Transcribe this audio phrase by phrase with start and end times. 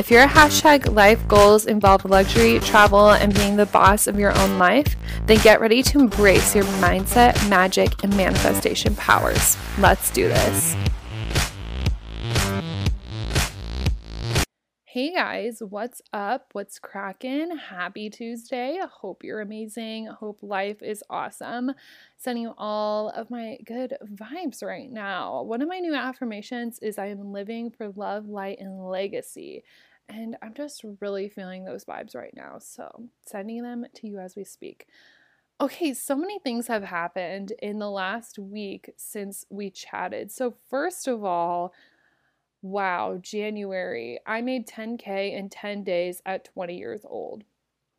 [0.00, 4.58] If your hashtag life goals involve luxury, travel, and being the boss of your own
[4.58, 4.96] life,
[5.26, 9.58] then get ready to embrace your mindset, magic, and manifestation powers.
[9.76, 10.74] Let's do this.
[14.84, 16.48] Hey guys, what's up?
[16.52, 17.56] What's cracking?
[17.58, 18.78] Happy Tuesday.
[18.82, 20.06] I hope you're amazing.
[20.06, 21.72] Hope life is awesome.
[22.16, 25.42] Sending you all of my good vibes right now.
[25.42, 29.62] One of my new affirmations is I am living for love, light, and legacy.
[30.10, 32.58] And I'm just really feeling those vibes right now.
[32.58, 34.86] So, sending them to you as we speak.
[35.60, 40.32] Okay, so many things have happened in the last week since we chatted.
[40.32, 41.72] So, first of all,
[42.62, 47.44] wow, January, I made 10K in 10 days at 20 years old.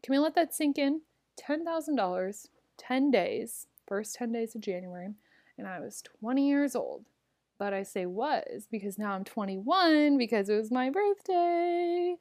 [0.04, 1.02] Can we let that sink in?
[1.40, 5.10] $10,000, 10 days, first 10 days of January,
[5.58, 7.06] and I was 20 years old
[7.62, 12.16] but I say was because now I'm 21 because it was my birthday.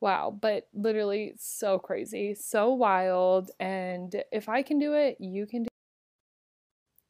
[0.00, 3.50] Wow, but literally so crazy, so wild.
[3.58, 5.68] And if I can do it, you can do it.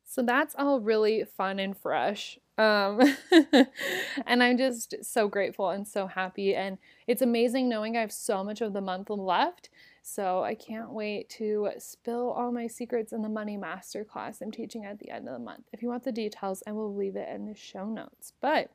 [0.06, 2.38] So that's all really fun and fresh.
[2.56, 3.02] Um,
[4.26, 6.54] and I'm just so grateful and so happy.
[6.54, 9.68] And it's amazing knowing I have so much of the month left
[10.02, 14.84] so I can't wait to spill all my secrets in the money masterclass I'm teaching
[14.84, 15.64] at the end of the month.
[15.72, 18.32] If you want the details, I will leave it in the show notes.
[18.40, 18.70] But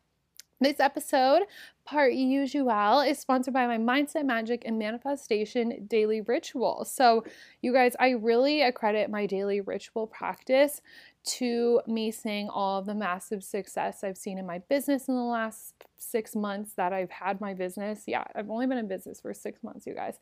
[0.59, 1.43] this episode,
[1.85, 6.83] part usual, is sponsored by my Mindset Magic and Manifestation Daily Ritual.
[6.85, 7.25] So,
[7.61, 10.81] you guys, I really accredit my daily ritual practice
[11.25, 15.21] to me seeing all of the massive success I've seen in my business in the
[15.21, 18.05] last six months that I've had my business.
[18.07, 20.17] Yeah, I've only been in business for six months, you guys.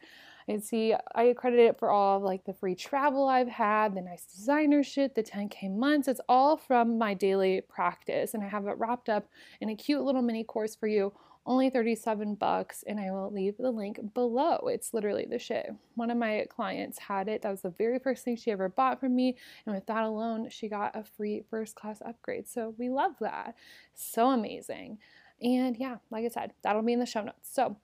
[0.47, 4.01] And see, I accredit it for all of like the free travel I've had, the
[4.01, 6.07] nice designer shit, the 10K months.
[6.07, 8.33] It's all from my daily practice.
[8.33, 9.27] And I have it wrapped up
[9.59, 11.13] in a cute little mini course for you
[11.47, 14.67] only 37 bucks and I will leave the link below.
[14.67, 15.71] It's literally the shit.
[15.93, 17.43] One of my clients had it.
[17.43, 20.49] That was the very first thing she ever bought from me and with that alone,
[20.49, 22.47] she got a free first class upgrade.
[22.47, 23.55] So we love that.
[23.93, 24.97] So amazing.
[25.41, 27.49] And yeah, like I said, that'll be in the show notes.
[27.51, 27.77] So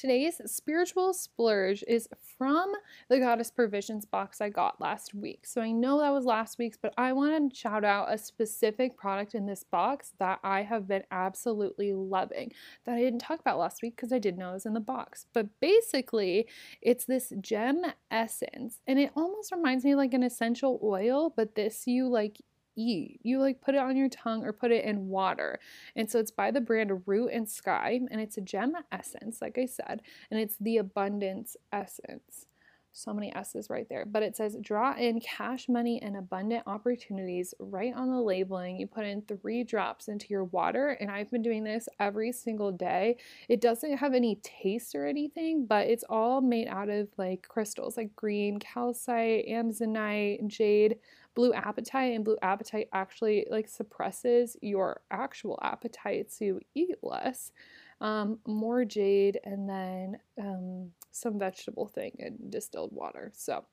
[0.00, 2.72] Today's spiritual splurge is from
[3.10, 5.46] the Goddess Provisions box I got last week.
[5.46, 8.96] So I know that was last week's, but I want to shout out a specific
[8.96, 12.50] product in this box that I have been absolutely loving
[12.86, 14.80] that I didn't talk about last week because I didn't know it was in the
[14.80, 15.26] box.
[15.34, 16.48] But basically,
[16.80, 21.86] it's this gem essence, and it almost reminds me like an essential oil, but this
[21.86, 22.40] you like
[22.76, 23.20] eat.
[23.22, 25.58] You like put it on your tongue or put it in water.
[25.96, 29.58] And so it's by the brand Root and Sky, and it's a gem essence, like
[29.58, 32.46] I said, and it's the abundance essence.
[32.92, 34.04] So many S's right there.
[34.04, 38.80] But it says draw in cash money and abundant opportunities right on the labeling.
[38.80, 42.72] You put in three drops into your water, and I've been doing this every single
[42.72, 43.16] day.
[43.48, 47.96] It doesn't have any taste or anything, but it's all made out of like crystals
[47.96, 50.96] like green, calcite, amazonite, jade
[51.34, 57.52] blue apatite and blue apatite actually like suppresses your actual appetite so you eat less
[58.00, 63.30] um, more jade and then um, some vegetable thing and distilled water.
[63.34, 63.64] So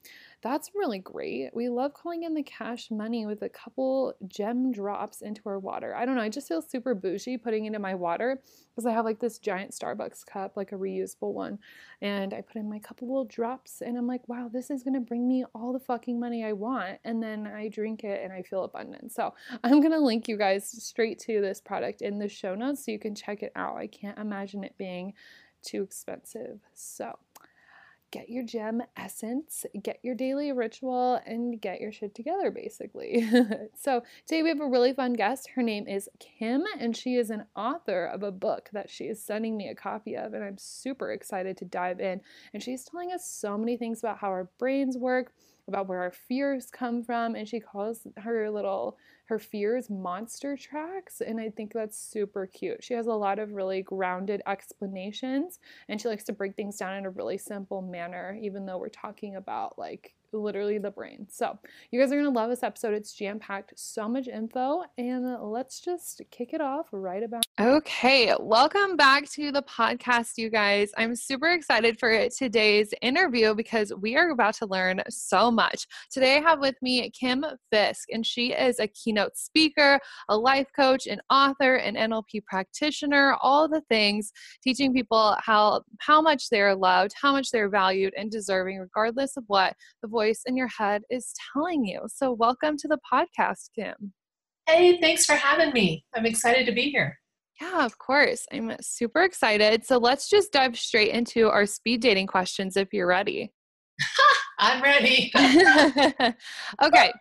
[0.42, 1.50] that's really great.
[1.54, 5.96] We love calling in the cash money with a couple gem drops into our water.
[5.96, 8.92] I don't know, I just feel super bougie putting it in my water because I
[8.92, 11.60] have like this giant Starbucks cup, like a reusable one,
[12.02, 15.00] and I put in my couple little drops and I'm like, wow, this is gonna
[15.00, 17.00] bring me all the fucking money I want.
[17.04, 19.12] And then I drink it and I feel abundant.
[19.12, 19.34] So
[19.64, 23.00] I'm gonna link you guys straight to this product in the show notes so you
[23.00, 23.78] can check it out.
[23.78, 25.14] I can't imagine it being
[25.64, 26.60] too expensive.
[26.74, 27.18] So
[28.12, 33.28] get your gem essence, get your daily ritual, and get your shit together, basically.
[33.76, 35.50] so, today we have a really fun guest.
[35.56, 39.22] Her name is Kim, and she is an author of a book that she is
[39.22, 42.22] sending me a copy of, and I'm super excited to dive in.
[42.54, 45.34] And she's telling us so many things about how our brains work,
[45.68, 51.22] about where our fears come from, and she calls her little her fears monster tracks
[51.22, 52.84] and i think that's super cute.
[52.84, 55.60] She has a lot of really grounded explanations
[55.90, 58.90] and she likes to break things down in a really simple manner even though we're
[58.90, 61.28] talking about like literally the brain.
[61.30, 61.58] So,
[61.92, 62.94] you guys are going to love this episode.
[62.94, 64.84] It's jam packed, so much info.
[64.98, 67.44] And let's just kick it off right about.
[67.60, 70.92] Okay, welcome back to the podcast, you guys.
[70.98, 75.88] I'm super excited for today's interview because we are about to learn so much.
[76.12, 80.00] Today, I have with me Kim Fisk, and she is a keynote speaker,
[80.30, 84.32] a life coach, an author, an NLP practitioner, all the things,
[84.64, 89.44] teaching people how, how much they're loved, how much they're valued, and deserving, regardless of
[89.48, 92.02] what the voice in your head is telling you.
[92.08, 94.14] So, welcome to the podcast, Kim.
[94.68, 96.04] Hey, thanks for having me.
[96.16, 97.18] I'm excited to be here.
[97.62, 98.46] Yeah, of course.
[98.52, 99.86] I'm super excited.
[99.86, 103.52] So, let's just dive straight into our speed dating questions if you're ready.
[104.60, 105.32] I'm ready.
[106.84, 107.12] okay,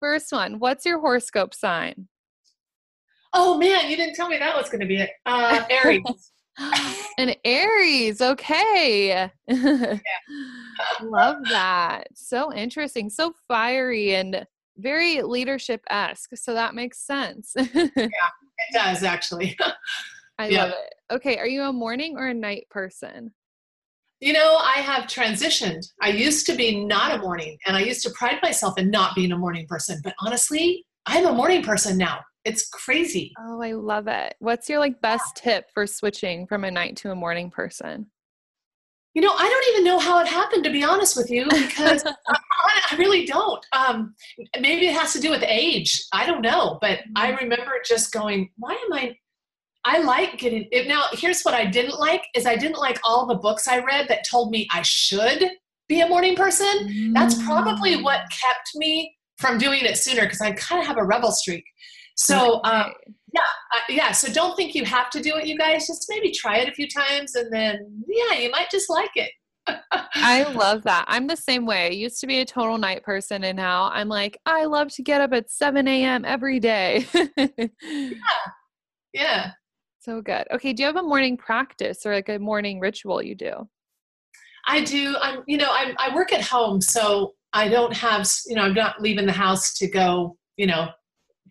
[0.00, 2.08] first one What's your horoscope sign?
[3.32, 5.10] Oh man, you didn't tell me that was going to be it.
[5.26, 6.02] Uh, Aries.
[7.18, 8.20] An Aries.
[8.20, 9.30] Okay.
[9.48, 11.06] Yeah.
[11.06, 12.08] Love that.
[12.14, 13.08] So interesting.
[13.08, 14.44] So fiery and
[14.76, 16.36] very leadership esque.
[16.36, 17.52] So that makes sense.
[17.56, 19.56] yeah, it does actually.
[20.38, 20.64] I yeah.
[20.64, 20.94] love it.
[21.14, 21.38] Okay.
[21.38, 23.32] Are you a morning or a night person?
[24.20, 25.86] You know, I have transitioned.
[26.00, 29.14] I used to be not a morning, and I used to pride myself in not
[29.14, 30.00] being a morning person.
[30.02, 32.20] But honestly, I'm a morning person now.
[32.44, 33.32] It's crazy.
[33.38, 34.34] Oh, I love it.
[34.38, 35.52] What's your like best yeah.
[35.52, 38.06] tip for switching from a night to a morning person?
[39.14, 42.04] You know, I don't even know how it happened to be honest with you because
[42.28, 43.64] I really don't.
[43.72, 44.14] Um,
[44.60, 46.04] maybe it has to do with age.
[46.12, 47.44] I don't know, but I mm-hmm.
[47.44, 49.16] remember just going, "Why am I
[49.84, 50.88] I like getting it.
[50.88, 54.08] Now, here's what I didn't like is I didn't like all the books I read
[54.08, 55.44] that told me I should
[55.88, 57.12] be a morning person.
[57.12, 58.40] That's probably what mm.
[58.42, 61.64] kept me from doing it sooner because I kind of have a rebel streak.
[62.16, 62.92] So um,
[63.32, 63.40] yeah,
[63.74, 64.12] uh, yeah.
[64.12, 65.86] So don't think you have to do it, you guys.
[65.86, 69.30] Just maybe try it a few times, and then yeah, you might just like it.
[70.14, 71.06] I love that.
[71.08, 71.86] I'm the same way.
[71.86, 75.02] I used to be a total night person, and now I'm like, I love to
[75.02, 76.24] get up at 7 a.m.
[76.24, 77.06] every day.
[77.36, 78.14] yeah.
[79.14, 79.52] Yeah.
[80.00, 80.44] So good.
[80.52, 80.72] Okay.
[80.72, 83.68] Do you have a morning practice or like a morning ritual you do?
[84.66, 85.14] I do.
[85.22, 88.74] I'm, you know, I'm, I work at home, so I don't have, you know, I'm
[88.74, 90.88] not leaving the house to go, you know,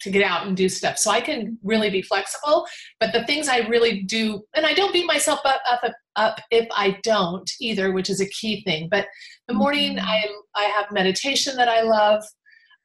[0.01, 0.97] to get out and do stuff.
[0.97, 2.65] So I can really be flexible.
[2.99, 5.81] But the things I really do, and I don't beat myself up up,
[6.15, 8.87] up if I don't either, which is a key thing.
[8.89, 9.07] But
[9.47, 10.07] the morning mm-hmm.
[10.07, 10.25] I
[10.55, 12.23] I have meditation that I love.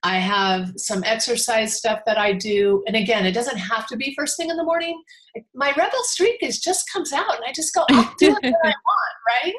[0.05, 2.85] I have some exercise stuff that I do.
[2.87, 5.03] And again, it doesn't have to be first thing in the morning.
[5.55, 8.51] My rebel streak is just comes out and I just go, I'll do what I
[8.63, 9.55] want, right?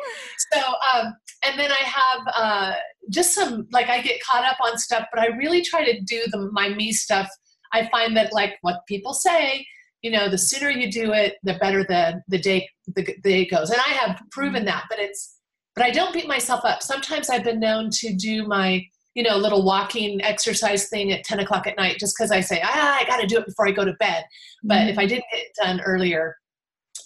[0.54, 0.62] So,
[0.94, 1.14] um,
[1.46, 2.74] and then I have uh,
[3.10, 6.24] just some, like I get caught up on stuff, but I really try to do
[6.32, 7.30] the my me stuff.
[7.74, 9.66] I find that like what people say,
[10.02, 13.46] you know, the sooner you do it, the better the, the day, the, the day
[13.46, 13.72] goes.
[13.72, 14.66] And I have proven mm-hmm.
[14.68, 15.36] that, but it's,
[15.76, 16.82] but I don't beat myself up.
[16.82, 21.40] Sometimes I've been known to do my, you know, little walking exercise thing at 10
[21.40, 23.72] o'clock at night just because I say, ah, I got to do it before I
[23.72, 24.24] go to bed.
[24.64, 24.90] But mm-hmm.
[24.90, 26.38] if I didn't get it done earlier,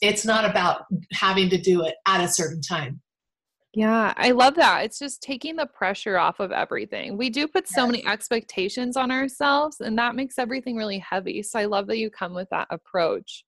[0.01, 3.01] it's not about having to do it at a certain time.
[3.73, 4.83] Yeah, I love that.
[4.83, 7.17] It's just taking the pressure off of everything.
[7.17, 7.91] We do put so yes.
[7.91, 11.41] many expectations on ourselves, and that makes everything really heavy.
[11.41, 13.43] So I love that you come with that approach.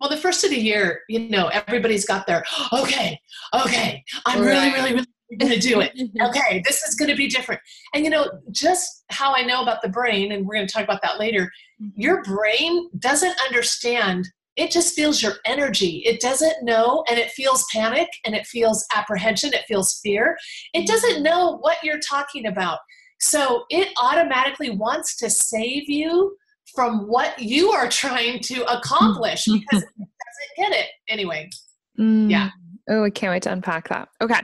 [0.00, 3.18] Well, the first of the year, you know, everybody's got their, okay,
[3.54, 4.48] okay, I'm right.
[4.48, 5.92] really, really, really going to do it.
[6.22, 7.60] okay, this is going to be different.
[7.94, 10.84] And you know, just how I know about the brain, and we're going to talk
[10.84, 11.50] about that later,
[11.82, 12.00] mm-hmm.
[12.00, 14.28] your brain doesn't understand.
[14.56, 16.02] It just feels your energy.
[16.04, 20.36] It doesn't know, and it feels panic, and it feels apprehension, it feels fear.
[20.74, 21.22] It doesn't mm-hmm.
[21.22, 22.78] know what you're talking about.
[23.20, 26.36] So it automatically wants to save you
[26.74, 30.86] from what you are trying to accomplish because it doesn't get it.
[31.08, 31.50] Anyway,
[31.98, 32.30] mm.
[32.30, 32.50] yeah.
[32.88, 34.08] Oh, I can't wait to unpack that.
[34.20, 34.40] Okay.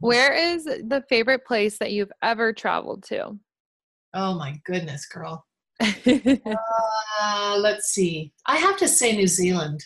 [0.00, 3.38] Where is the favorite place that you've ever traveled to?
[4.14, 5.44] Oh my goodness, girl.
[5.80, 8.32] uh, let's see.
[8.46, 9.84] I have to say New Zealand.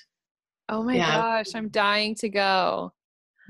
[0.68, 1.20] Oh my yeah.
[1.20, 2.92] gosh, I'm dying to go.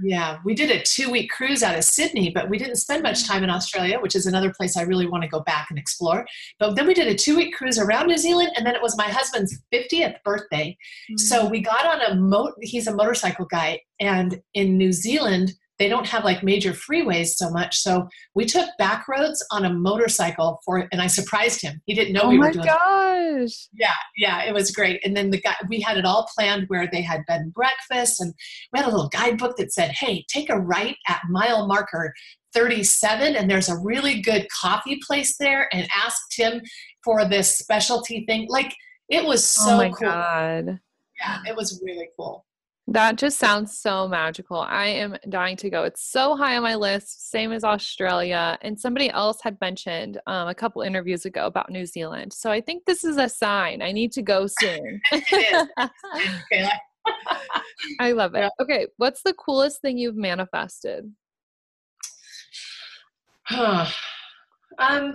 [0.03, 3.27] Yeah, we did a two week cruise out of Sydney, but we didn't spend much
[3.27, 6.27] time in Australia, which is another place I really want to go back and explore.
[6.59, 8.97] But then we did a two week cruise around New Zealand, and then it was
[8.97, 10.77] my husband's 50th birthday.
[11.11, 11.17] Mm-hmm.
[11.19, 11.51] So mm.
[11.51, 16.07] we got on a mo, he's a motorcycle guy, and in New Zealand, they don't
[16.07, 17.79] have like major freeways so much.
[17.79, 21.81] So we took back roads on a motorcycle for, and I surprised him.
[21.87, 22.67] He didn't know oh we were doing.
[22.69, 23.69] Oh my gosh!
[23.73, 25.01] Yeah, yeah, it was great.
[25.05, 28.21] And then the guy, we had it all planned where they had bed and breakfast,
[28.21, 28.35] and
[28.73, 32.13] we had a little guidebook that said, "Hey, take a right at mile marker
[32.55, 36.63] 37 and there's a really good coffee place there and asked him
[37.05, 38.75] for this specialty thing like
[39.09, 40.79] it was oh so oh my cool god
[41.21, 42.45] yeah it was really cool
[42.91, 44.61] That just sounds so magical.
[44.63, 45.83] I am dying to go.
[45.83, 48.57] It's so high on my list, same as Australia.
[48.63, 52.33] And somebody else had mentioned um, a couple interviews ago about New Zealand.
[52.33, 53.83] So I think this is a sign.
[53.83, 55.03] I need to go soon.
[58.01, 58.51] I love it.
[58.59, 61.13] Okay, what's the coolest thing you've manifested?
[64.79, 65.13] um,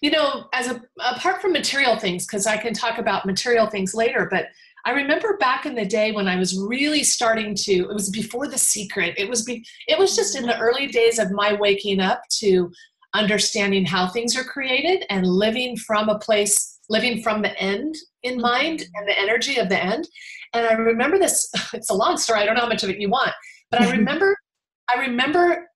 [0.00, 3.94] you know, as a apart from material things, because I can talk about material things
[3.94, 4.46] later, but
[4.84, 7.72] I remember back in the day when I was really starting to.
[7.72, 9.14] It was before the secret.
[9.18, 12.70] It was be, It was just in the early days of my waking up to
[13.14, 18.34] understanding how things are created and living from a place, living from the end in
[18.34, 18.42] mm-hmm.
[18.42, 20.06] mind and the energy of the end.
[20.54, 21.50] And I remember this.
[21.74, 22.40] It's a long story.
[22.40, 23.32] I don't know how much of it you want,
[23.70, 24.36] but I remember.
[24.90, 25.68] I remember.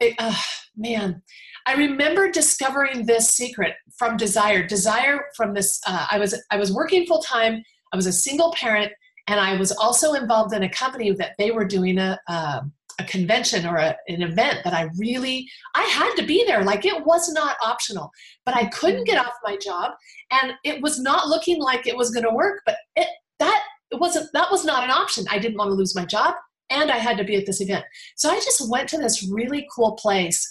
[0.00, 0.34] It, uh,
[0.76, 1.22] man,
[1.66, 4.66] I remember discovering this secret from Desire.
[4.66, 5.80] Desire from this.
[5.86, 7.62] Uh, I was I was working full time.
[7.92, 8.92] I was a single parent,
[9.26, 12.18] and I was also involved in a company that they were doing a.
[12.28, 12.62] Uh,
[12.98, 16.84] a convention or a, an event that I really I had to be there like
[16.84, 18.10] it was not optional
[18.44, 19.92] but I couldn't get off my job
[20.30, 23.98] and it was not looking like it was going to work but it that it
[23.98, 26.34] wasn't that was not an option I didn't want to lose my job
[26.68, 29.66] and I had to be at this event so I just went to this really
[29.74, 30.46] cool place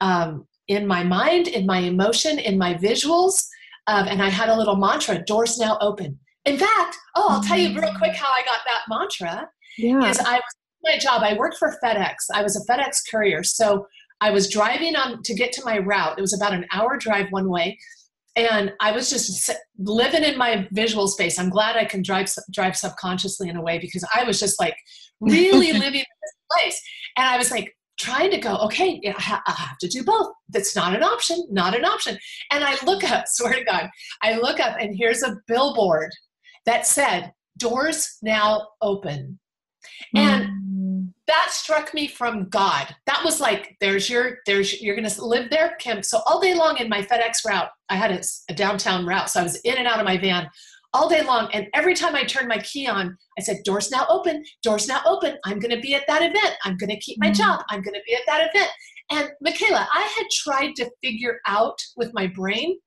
[0.00, 3.44] um, in my mind, in my emotion, in my visuals.
[3.88, 6.18] Um, and I had a little mantra doors now open.
[6.44, 7.80] In fact, oh, I'll tell you mm-hmm.
[7.80, 9.48] real quick how I got that mantra.
[9.78, 10.08] Yeah.
[10.08, 12.14] Is I was my job, I worked for FedEx.
[12.34, 13.42] I was a FedEx courier.
[13.42, 13.86] So
[14.20, 16.18] I was driving on to get to my route.
[16.18, 17.78] It was about an hour drive one way.
[18.36, 21.38] And I was just living in my visual space.
[21.38, 24.76] I'm glad I can drive drive subconsciously in a way because I was just like
[25.20, 26.80] really living in this place.
[27.16, 30.28] And I was like, trying to go, okay, I have to do both.
[30.48, 32.18] That's not an option, not an option.
[32.50, 33.90] And I look up, swear to God,
[34.22, 36.10] I look up and here's a billboard
[36.66, 39.38] that said, doors now open.
[40.14, 41.12] And mm.
[41.26, 42.94] that struck me from God.
[43.06, 46.02] That was like, there's your, there's, you're going to live there, Kim.
[46.02, 49.30] So all day long in my FedEx route, I had a, a downtown route.
[49.30, 50.48] So I was in and out of my van
[50.92, 51.48] all day long.
[51.52, 55.02] And every time I turned my key on, I said, Doors now open, doors now
[55.06, 55.36] open.
[55.44, 56.56] I'm going to be at that event.
[56.64, 57.36] I'm going to keep my mm.
[57.36, 57.62] job.
[57.70, 58.70] I'm going to be at that event.
[59.12, 62.78] And Michaela, I had tried to figure out with my brain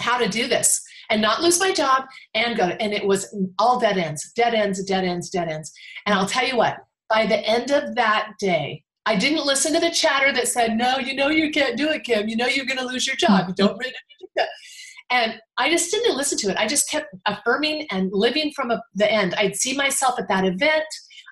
[0.00, 0.80] how to do this
[1.10, 2.64] and not lose my job and go.
[2.64, 5.72] And it was all dead ends, dead ends, dead ends, dead ends.
[6.06, 9.80] And I'll tell you what, by the end of that day, I didn't listen to
[9.80, 12.28] the chatter that said, No, you know you can't do it, Kim.
[12.28, 13.42] You know you're going to lose your job.
[13.42, 13.52] Mm-hmm.
[13.56, 14.48] Don't read it.
[15.10, 16.56] And I just didn't listen to it.
[16.56, 19.34] I just kept affirming and living from a, the end.
[19.34, 20.84] I'd see myself at that event.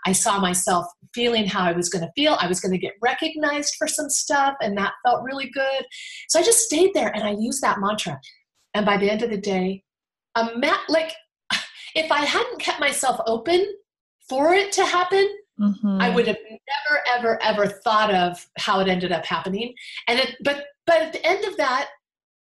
[0.05, 2.37] I saw myself feeling how I was going to feel.
[2.41, 5.87] I was going to get recognized for some stuff, and that felt really good.
[6.29, 8.21] So I just stayed there and I used that mantra.
[8.79, 9.83] And by the end of the day,
[10.37, 11.13] a ma- like
[11.97, 13.67] if I hadn't kept myself open
[14.29, 15.29] for it to happen,
[15.61, 16.01] mm-hmm.
[16.01, 19.75] I would have never, ever, ever thought of how it ended up happening.
[20.07, 21.89] And it, but but at the end of that,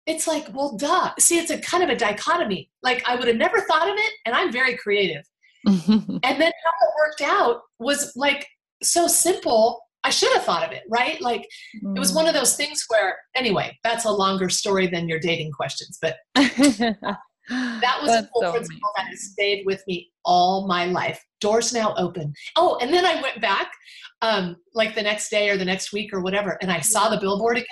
[0.07, 1.11] it's like, well, duh.
[1.19, 2.69] See, it's a kind of a dichotomy.
[2.83, 5.23] Like I would have never thought of it, and I'm very creative.
[5.65, 8.45] and then how it worked out was like
[8.83, 9.79] so simple.
[10.03, 11.19] I should have thought of it, right?
[11.21, 11.47] Like
[11.83, 11.95] mm.
[11.95, 15.51] it was one of those things where, anyway, that's a longer story than your dating
[15.51, 20.85] questions, but that was a cool so principle that has stayed with me all my
[20.85, 21.21] life.
[21.41, 22.33] Doors now open.
[22.55, 23.71] Oh, and then I went back,
[24.21, 27.19] um, like the next day or the next week or whatever, and I saw the
[27.19, 27.67] billboard again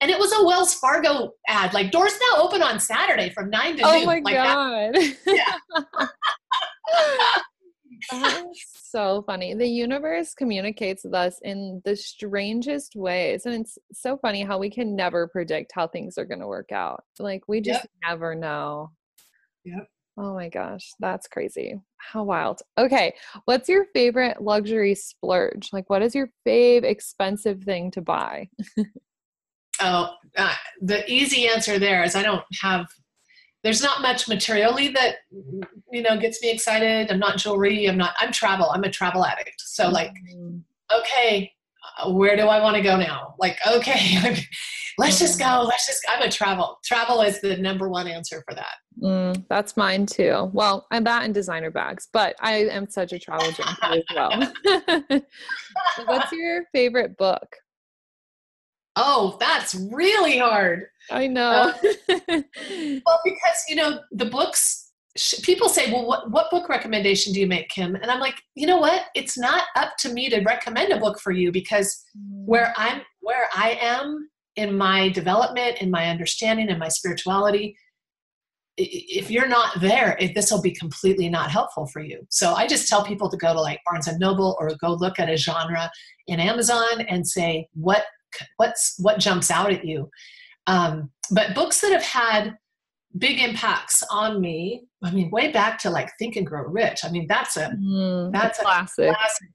[0.00, 3.76] and it was a Wells Fargo ad, like doors now open on Saturday from nine
[3.76, 4.02] to oh noon.
[4.02, 4.94] Oh my like god!
[4.94, 5.16] That.
[5.26, 6.06] Yeah.
[8.82, 9.54] so funny.
[9.54, 14.70] The universe communicates with us in the strangest ways, and it's so funny how we
[14.70, 17.04] can never predict how things are going to work out.
[17.18, 17.90] Like we just yep.
[18.08, 18.90] never know.
[19.64, 19.88] Yep.
[20.18, 21.78] Oh my gosh, that's crazy.
[21.98, 22.62] How wild.
[22.78, 25.68] Okay, what's your favorite luxury splurge?
[25.72, 28.48] Like, what is your fave expensive thing to buy?
[29.80, 32.86] Oh, uh, the easy answer there is I don't have.
[33.66, 35.16] There's not much materially that
[35.90, 37.10] you know gets me excited.
[37.10, 37.86] I'm not jewelry.
[37.86, 38.14] I'm not.
[38.20, 38.70] I'm travel.
[38.70, 39.60] I'm a travel addict.
[39.60, 40.58] So like, mm-hmm.
[40.96, 41.50] okay,
[41.98, 43.34] uh, where do I want to go now?
[43.40, 44.36] Like, okay,
[44.98, 45.64] let's just go.
[45.66, 46.00] Let's just.
[46.08, 46.78] I'm a travel.
[46.84, 48.76] Travel is the number one answer for that.
[49.02, 50.48] Mm, that's mine too.
[50.52, 54.52] Well, I'm that and designer bags, but I am such a travel junkie as well.
[56.06, 57.48] What's your favorite book?
[58.96, 60.86] Oh, that's really hard.
[61.10, 61.50] I know.
[61.50, 61.72] Uh,
[62.08, 64.82] well, because you know the books.
[65.42, 68.66] People say, "Well, what what book recommendation do you make, Kim?" And I'm like, you
[68.66, 69.04] know what?
[69.14, 72.44] It's not up to me to recommend a book for you because mm.
[72.44, 77.76] where I'm, where I am in my development, in my understanding, in my spirituality,
[78.78, 82.26] if you're not there, this will be completely not helpful for you.
[82.28, 85.18] So I just tell people to go to like Barnes and Noble or go look
[85.18, 85.90] at a genre
[86.26, 88.04] in Amazon and say what
[88.56, 90.10] what's what jumps out at you.
[90.66, 92.56] Um, but books that have had
[93.18, 94.84] big impacts on me.
[95.02, 97.04] I mean, way back to like Think and Grow Rich.
[97.04, 99.14] I mean, that's a mm, that's a classic.
[99.14, 99.48] classic.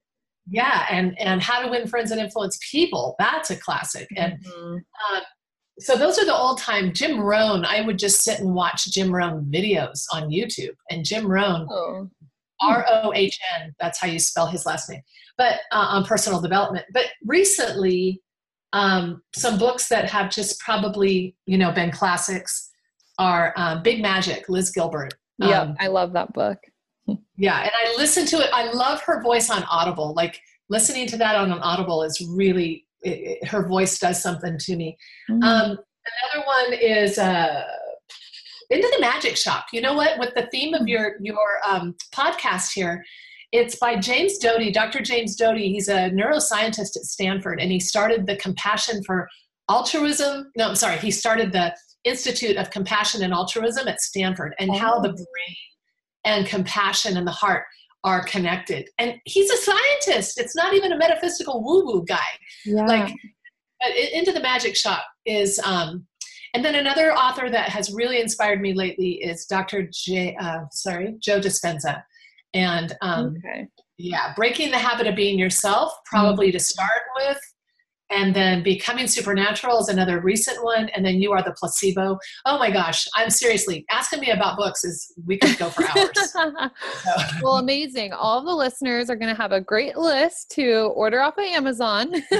[0.50, 3.16] Yeah, and and How to Win Friends and Influence People.
[3.20, 4.08] That's a classic.
[4.18, 4.80] And Mhm.
[5.12, 5.20] uh,
[5.80, 6.94] so those are the old time.
[6.94, 7.64] Jim Rohn.
[7.66, 10.76] I would just sit and watch Jim Rohn videos on YouTube.
[10.90, 12.10] And Jim Rohn, Oh.
[12.62, 13.74] R O H N.
[13.80, 15.02] That's how you spell his last name.
[15.38, 16.86] But uh, on personal development.
[16.94, 18.22] But recently,
[18.74, 22.70] um, some books that have just probably you know been classics
[23.18, 25.13] are um, Big Magic, Liz Gilbert.
[25.42, 26.58] Um, I love that book.
[27.38, 28.50] yeah, and I listen to it.
[28.54, 30.13] I love her voice on Audible.
[30.16, 34.58] Like listening to that on an Audible is really it, it- her voice does something
[34.60, 34.98] to me.
[35.30, 35.44] Mm.
[35.44, 37.63] Um, another one is uh,
[38.70, 39.66] into the magic shop.
[39.74, 40.18] You know what?
[40.20, 43.04] With the theme of your your um, podcast here,
[43.51, 45.01] it's by James Doty, Dr.
[45.01, 45.72] James Doty.
[45.72, 49.27] He's a neuroscientist at Stanford, and he started the Compassion for
[49.70, 50.51] Altruism.
[50.58, 50.98] No, I'm sorry.
[50.98, 55.01] He started the Institute of Compassion and Altruism at Stanford, and how Oh.
[55.01, 55.55] the brain
[56.25, 57.65] and compassion and the heart
[58.03, 58.89] are connected.
[58.98, 60.39] And he's a scientist.
[60.39, 62.17] It's not even a metaphysical woo-woo guy
[62.65, 62.86] yeah.
[62.86, 63.13] like
[63.81, 66.05] but into the magic shop is um
[66.53, 71.15] and then another author that has really inspired me lately is dr j uh, sorry
[71.20, 72.03] joe dispenza
[72.53, 73.67] and um okay.
[73.98, 77.39] yeah breaking the habit of being yourself probably to start with
[78.12, 82.60] and then becoming supernatural is another recent one and then you are the placebo oh
[82.60, 86.51] my gosh i'm seriously asking me about books is we could go for hours So-
[87.41, 88.13] well, amazing.
[88.13, 92.13] All the listeners are going to have a great list to order off of Amazon.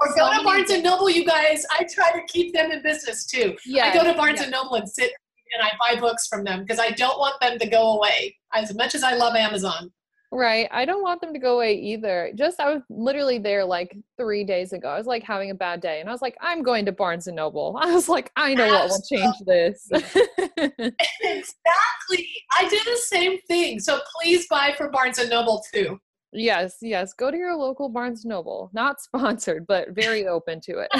[0.00, 2.82] or So go to barnes and noble you guys i try to keep them in
[2.82, 3.86] business too yeah.
[3.86, 4.44] I go to Barnes yeah.
[4.44, 5.12] and Noble and sit
[5.52, 8.36] and I buy books from them because I don't want them to go away.
[8.52, 9.92] As much as I love Amazon.
[10.32, 10.68] Right.
[10.70, 12.30] I don't want them to go away either.
[12.36, 14.88] Just I was literally there like three days ago.
[14.88, 17.26] I was like having a bad day and I was like, I'm going to Barnes
[17.26, 17.76] and Noble.
[17.82, 19.88] I was like, I know what will change this.
[21.22, 22.28] Exactly.
[22.56, 23.80] I do the same thing.
[23.80, 25.98] So please buy for Barnes and Noble too.
[26.32, 27.12] Yes, yes.
[27.12, 28.70] Go to your local Barnes Noble.
[28.72, 30.90] Not sponsored, but very open to it.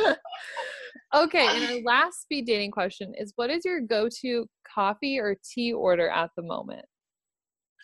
[1.14, 1.46] okay.
[1.46, 6.08] And our last speed dating question is what is your go-to coffee or tea order
[6.08, 6.84] at the moment?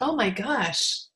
[0.01, 1.07] Oh my gosh.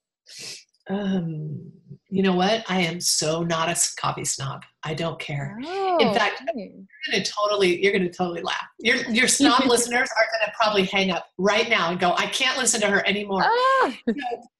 [0.89, 1.73] Um,
[2.09, 2.65] you know what?
[2.69, 4.63] I am so not a coffee snob.
[4.85, 5.59] I don't care.
[5.65, 6.71] Oh, fact, okay.
[6.73, 8.67] You're gonna totally, you're gonna totally laugh.
[8.79, 12.57] Your your snob listeners are gonna probably hang up right now and go, I can't
[12.59, 13.43] listen to her anymore.
[13.45, 13.93] Ah!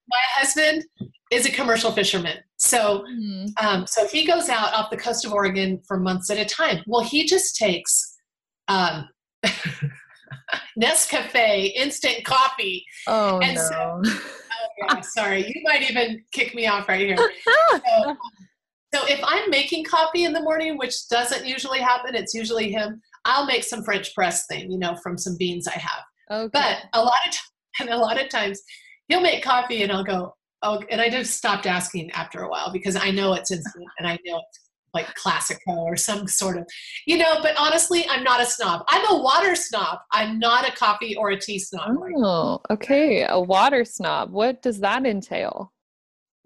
[0.09, 0.85] My husband
[1.33, 2.39] is a commercial fisherman.
[2.59, 3.45] So Hmm.
[3.61, 6.83] Um, so he goes out off the coast of Oregon for months at a time.
[6.87, 8.17] Well, he just takes
[8.69, 9.09] um,
[10.81, 12.85] Nescafe instant coffee.
[13.07, 13.63] Oh And no.
[13.63, 14.46] so- Oh,
[14.79, 17.17] yeah, sorry, you might even kick me off right here.
[17.71, 18.17] So,
[18.95, 23.01] so if I'm making coffee in the morning, which doesn't usually happen, it's usually him.
[23.25, 26.05] I'll make some French press thing, you know, from some beans I have.
[26.31, 26.51] okay.
[26.53, 27.39] But a lot of t-
[27.81, 28.63] and a lot of times
[29.09, 32.73] he'll make coffee and I'll go, oh, and I just stopped asking after a while
[32.73, 34.66] because I know it's instant and I know it's
[34.99, 36.65] like Clásico or some sort of,
[37.07, 37.33] you know.
[37.43, 38.83] But honestly, I'm not a snob.
[38.89, 39.99] I'm a water snob.
[40.13, 41.97] I'm not a coffee or a tea snob.
[42.17, 43.27] Oh, okay.
[43.29, 44.33] A water snob.
[44.33, 45.73] What does that entail?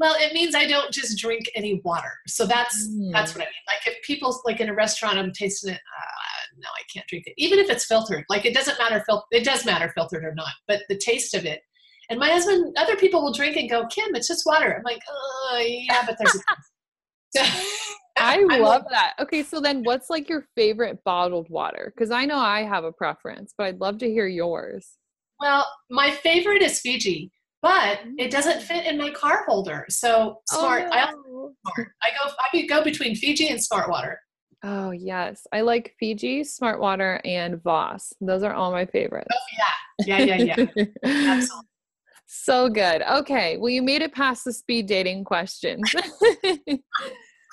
[0.03, 2.13] well, it means I don't just drink any water.
[2.27, 2.77] So that's
[3.13, 3.39] that's Hmm.
[3.39, 3.65] what I mean.
[3.73, 5.81] Like if people like in a restaurant, I'm tasting it.
[5.99, 8.25] Uh, no, I can't drink it, even if it's filtered.
[8.31, 9.03] Like it doesn't matter.
[9.07, 11.61] Fil- it does matter filtered or not, but the taste of it.
[12.09, 14.75] And my husband, other people will drink and go, Kim, it's just water.
[14.75, 16.35] I'm like, oh yeah, but there's.
[16.35, 17.41] A
[18.21, 19.15] I I'm love that.
[19.21, 21.93] Okay, so then what's like your favorite bottled water?
[21.95, 24.99] Because I know I have a preference, but I'd love to hear yours.
[25.41, 27.31] well, my favorite is Fiji,
[27.63, 28.63] but it doesn't mm.
[28.63, 29.87] fit in my car holder.
[29.89, 30.85] So smart.
[30.87, 31.53] Oh, I also oh.
[31.75, 31.89] smart.
[32.03, 32.33] I go.
[32.53, 34.19] I go between Fiji and Smart Water.
[34.63, 35.47] Oh, yes.
[35.53, 38.13] I like Fiji, Smart Water, and Voss.
[38.21, 39.29] Those are all my favorites.
[39.33, 40.85] Oh yeah, yeah, yeah, yeah.
[41.05, 41.69] Absolutely.
[42.27, 43.03] so good.
[43.03, 43.57] Okay.
[43.57, 45.83] Well, you made it past the speed dating questions.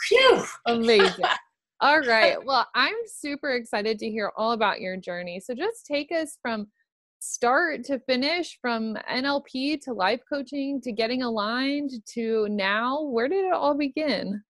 [0.02, 0.44] Phew.
[0.66, 1.26] Amazing.
[1.80, 2.44] All right.
[2.44, 5.40] Well, I'm super excited to hear all about your journey.
[5.40, 6.68] So just take us from
[7.20, 13.04] start to finish, from NLP to life coaching to getting aligned to now.
[13.04, 14.42] Where did it all begin?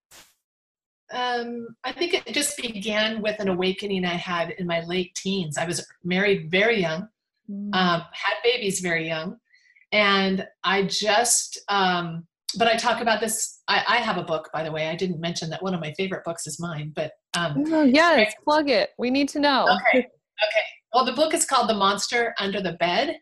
[1.11, 5.57] Um, I think it just began with an awakening I had in my late teens.
[5.57, 7.07] I was married very young,
[7.49, 7.73] Mm.
[7.73, 9.37] um, had babies very young,
[9.93, 11.59] and I just.
[11.69, 12.26] Um,
[12.57, 13.61] but I talk about this.
[13.67, 14.87] I, I have a book, by the way.
[14.87, 18.33] I didn't mention that one of my favorite books is mine, but um, Oh, yes,
[18.43, 18.91] plug it.
[18.97, 19.63] We need to know.
[19.65, 19.99] okay.
[19.99, 20.65] Okay.
[20.93, 23.17] Well, the book is called The Monster Under the Bed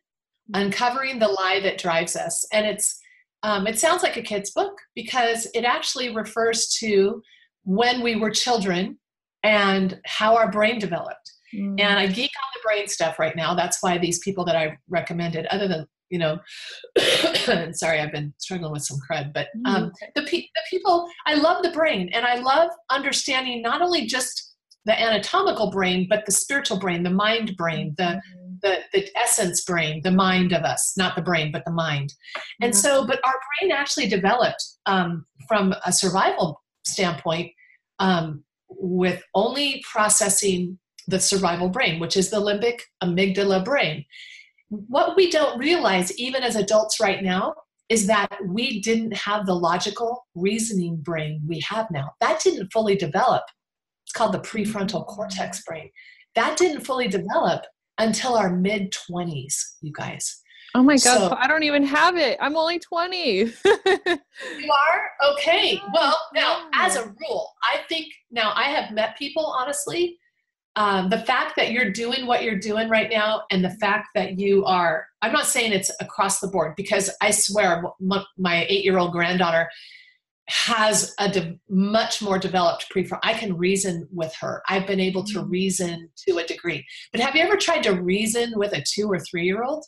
[0.53, 2.45] Uncovering the Lie That Drives Us.
[2.53, 2.99] And it's
[3.43, 7.21] um, it sounds like a kid's book because it actually refers to
[7.63, 8.97] when we were children
[9.43, 11.31] and how our brain developed.
[11.53, 11.79] Mm.
[11.79, 13.53] And I geek on the brain stuff right now.
[13.53, 16.39] That's why these people that I recommended, other than you know,
[17.71, 21.63] sorry, I've been struggling with some crud, but um, the, pe- the people, I love
[21.63, 26.77] the brain and I love understanding not only just the anatomical brain, but the spiritual
[26.77, 31.15] brain, the mind brain, the mm-hmm the, the essence brain, the mind of us, not
[31.15, 32.13] the brain, but the mind.
[32.61, 32.79] And mm-hmm.
[32.79, 37.51] so, but our brain actually developed um, from a survival standpoint
[37.99, 44.03] um, with only processing the survival brain, which is the limbic amygdala brain.
[44.69, 47.53] What we don't realize, even as adults right now,
[47.89, 52.11] is that we didn't have the logical reasoning brain we have now.
[52.19, 53.43] That didn't fully develop.
[54.05, 55.89] It's called the prefrontal cortex brain.
[56.33, 57.63] That didn't fully develop
[57.97, 60.41] until our mid 20s, you guys.
[60.73, 62.37] Oh my God, so, I don't even have it.
[62.41, 63.21] I'm only 20.
[63.37, 63.51] you
[64.05, 65.31] are?
[65.31, 65.79] Okay.
[65.93, 70.17] Well, now, as a rule, I think now I have met people, honestly.
[70.75, 74.37] Um, the fact that you're doing what you're doing right now, and the fact that
[74.39, 77.83] you are, I'm not saying it's across the board because I swear
[78.37, 79.69] my eight year old granddaughter
[80.47, 83.19] has a de- much more developed prefrontal.
[83.23, 84.61] I can reason with her.
[84.69, 85.49] I've been able to mm.
[85.49, 86.85] reason to a degree.
[87.11, 89.85] But have you ever tried to reason with a two or three year old?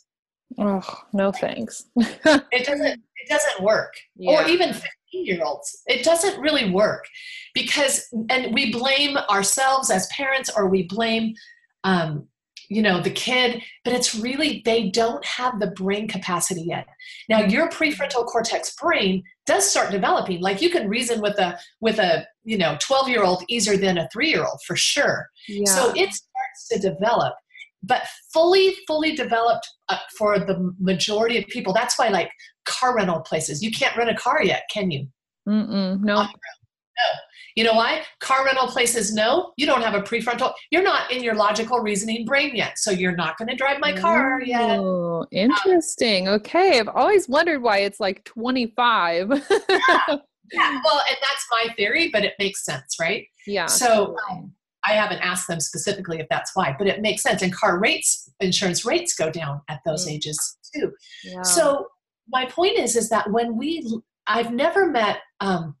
[0.58, 1.84] Oh, no thanks.
[1.96, 3.92] it doesn't it doesn't work.
[4.16, 4.42] Yeah.
[4.42, 5.82] Or even 15 year olds.
[5.86, 7.04] It doesn't really work
[7.54, 11.34] because and we blame ourselves as parents or we blame
[11.84, 12.28] um,
[12.68, 16.86] you know the kid but it's really they don't have the brain capacity yet
[17.28, 21.98] now your prefrontal cortex brain does start developing like you can reason with a with
[21.98, 25.64] a you know 12 year old easier than a 3 year old for sure yeah.
[25.64, 27.34] so it starts to develop
[27.82, 32.30] but fully fully developed uh, for the majority of people that's why like
[32.64, 35.06] car rental places you can't rent a car yet can you
[35.48, 36.28] Mm-mm, no no
[37.58, 38.02] you know why?
[38.20, 40.52] Car rental places no you don't have a prefrontal.
[40.70, 43.92] You're not in your logical reasoning brain yet, so you're not going to drive my
[43.92, 44.78] car yet.
[44.78, 46.28] Oh, interesting.
[46.28, 49.30] Um, okay, I've always wondered why it's like 25.
[49.30, 49.38] yeah.
[50.52, 53.26] yeah, well, and that's my theory, but it makes sense, right?
[53.44, 53.66] Yeah.
[53.66, 54.52] So um,
[54.86, 57.42] I haven't asked them specifically if that's why, but it makes sense.
[57.42, 60.12] And car rates, insurance rates go down at those mm.
[60.12, 60.92] ages too.
[61.24, 61.42] Yeah.
[61.42, 61.88] So
[62.28, 65.76] my point is, is that when we, I've never met um,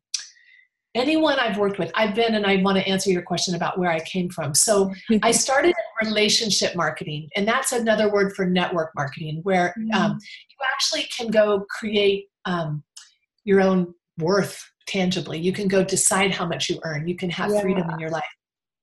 [0.94, 3.90] anyone I've worked with, I've been, and I want to answer your question about where
[3.90, 4.54] I came from.
[4.54, 9.94] So I started in relationship marketing, and that's another word for network marketing, where mm-hmm.
[9.94, 12.82] um, you actually can go create um,
[13.44, 15.38] your own worth tangibly.
[15.38, 17.06] You can go decide how much you earn.
[17.06, 17.60] You can have yeah.
[17.60, 18.24] freedom in your life.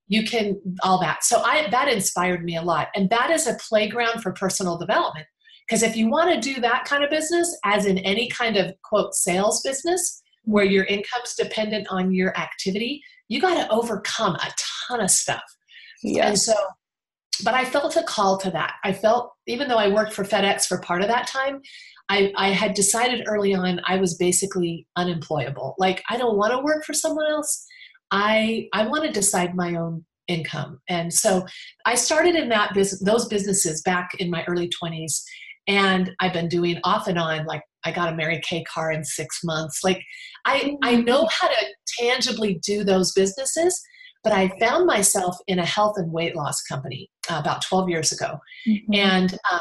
[0.08, 1.24] You can all that.
[1.24, 5.26] So I that inspired me a lot, and that is a playground for personal development.
[5.66, 8.72] Because if you want to do that kind of business, as in any kind of
[8.82, 14.50] quote sales business, where your income's dependent on your activity, you got to overcome a
[14.88, 15.42] ton of stuff.
[16.02, 16.28] Yeah.
[16.28, 16.54] And so,
[17.44, 18.74] but I felt a call to that.
[18.84, 21.60] I felt, even though I worked for FedEx for part of that time,
[22.08, 25.74] I, I had decided early on I was basically unemployable.
[25.78, 27.66] Like, I don't want to work for someone else.
[28.10, 30.80] I, I want to decide my own income.
[30.88, 31.46] And so
[31.84, 35.22] I started in that business, those businesses back in my early 20s.
[35.68, 39.04] And I've been doing off and on like I got a Mary Kay car in
[39.04, 39.80] six months.
[39.82, 40.02] Like
[40.44, 41.30] I, I know mm.
[41.40, 41.66] how to
[41.98, 43.80] tangibly do those businesses,
[44.22, 48.12] but I found myself in a health and weight loss company uh, about 12 years
[48.12, 48.38] ago.
[48.68, 48.94] Mm-hmm.
[48.94, 49.58] And, uh,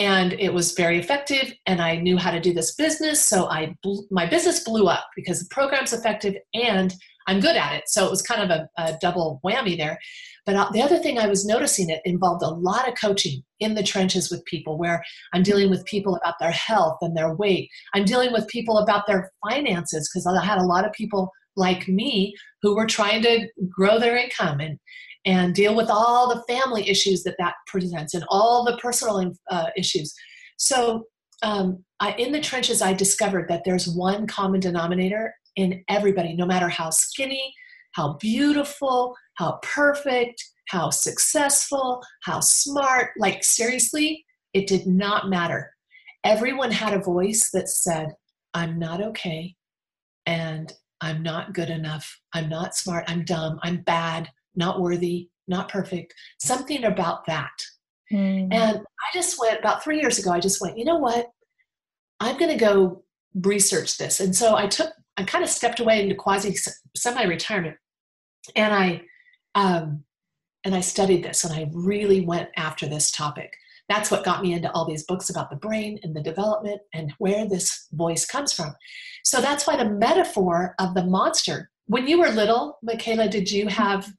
[0.00, 3.22] and it was very effective and I knew how to do this business.
[3.22, 3.76] So I,
[4.10, 6.94] my business blew up because the program's effective and
[7.26, 7.82] I'm good at it.
[7.86, 9.98] So it was kind of a, a double whammy there.
[10.46, 13.74] But uh, the other thing I was noticing it involved a lot of coaching in
[13.74, 17.68] the trenches with people where I'm dealing with people about their health and their weight.
[17.92, 21.88] I'm dealing with people about their finances because I had a lot of people like
[21.88, 24.78] me who were trying to grow their income and
[25.26, 29.66] and deal with all the family issues that that presents and all the personal uh,
[29.76, 30.14] issues.
[30.56, 31.04] So
[31.42, 36.46] um, I, in the trenches, I discovered that there's one common denominator in everybody, no
[36.46, 37.52] matter how skinny,
[37.92, 43.10] how beautiful, how perfect, how successful, how smart.
[43.18, 45.72] Like, seriously, it did not matter.
[46.24, 48.08] Everyone had a voice that said,
[48.54, 49.54] I'm not okay,
[50.26, 55.68] and I'm not good enough, I'm not smart, I'm dumb, I'm bad, not worthy, not
[55.68, 56.14] perfect.
[56.38, 57.52] Something about that.
[58.12, 58.52] Mm.
[58.52, 61.26] And I just went, about three years ago, I just went, you know what?
[62.18, 64.20] I'm going to go research this.
[64.20, 66.56] And so I took, I kind of stepped away into quasi
[66.96, 67.76] semi retirement
[68.56, 69.02] and I
[69.54, 70.04] um,
[70.64, 73.52] and I studied this and I really went after this topic.
[73.88, 77.12] That's what got me into all these books about the brain and the development and
[77.18, 78.74] where this voice comes from.
[79.24, 81.70] So that's why the metaphor of the monster.
[81.86, 84.12] When you were little, Michaela, did you have,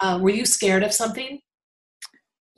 [0.00, 1.40] uh, were you scared of something?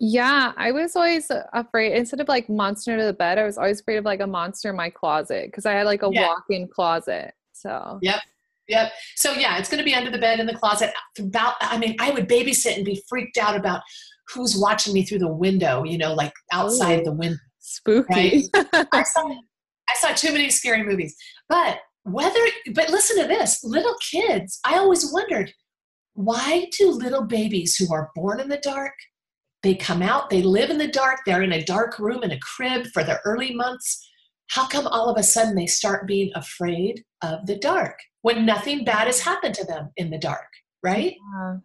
[0.03, 1.93] Yeah, I was always afraid.
[1.93, 4.71] Instead of like monster under the bed, I was always afraid of like a monster
[4.71, 6.27] in my closet because I had like a yeah.
[6.27, 7.35] walk-in closet.
[7.53, 8.21] So yep,
[8.67, 8.93] yep.
[9.17, 10.91] So yeah, it's going to be under the bed in the closet.
[11.19, 13.83] About, I mean, I would babysit and be freaked out about
[14.29, 15.85] who's watching me through the window.
[15.85, 17.39] You know, like outside Ooh, the window.
[17.59, 18.49] Spooky.
[18.55, 18.89] Right?
[18.93, 21.15] I saw, I saw too many scary movies.
[21.51, 22.41] But whether,
[22.73, 24.61] but listen to this, little kids.
[24.65, 25.53] I always wondered
[26.15, 28.93] why do little babies who are born in the dark
[29.63, 32.39] they come out, they live in the dark, they're in a dark room in a
[32.39, 34.07] crib for the early months.
[34.49, 38.85] How come all of a sudden they start being afraid of the dark when nothing
[38.85, 40.49] bad has happened to them in the dark,
[40.83, 41.15] right?
[41.35, 41.57] Yeah.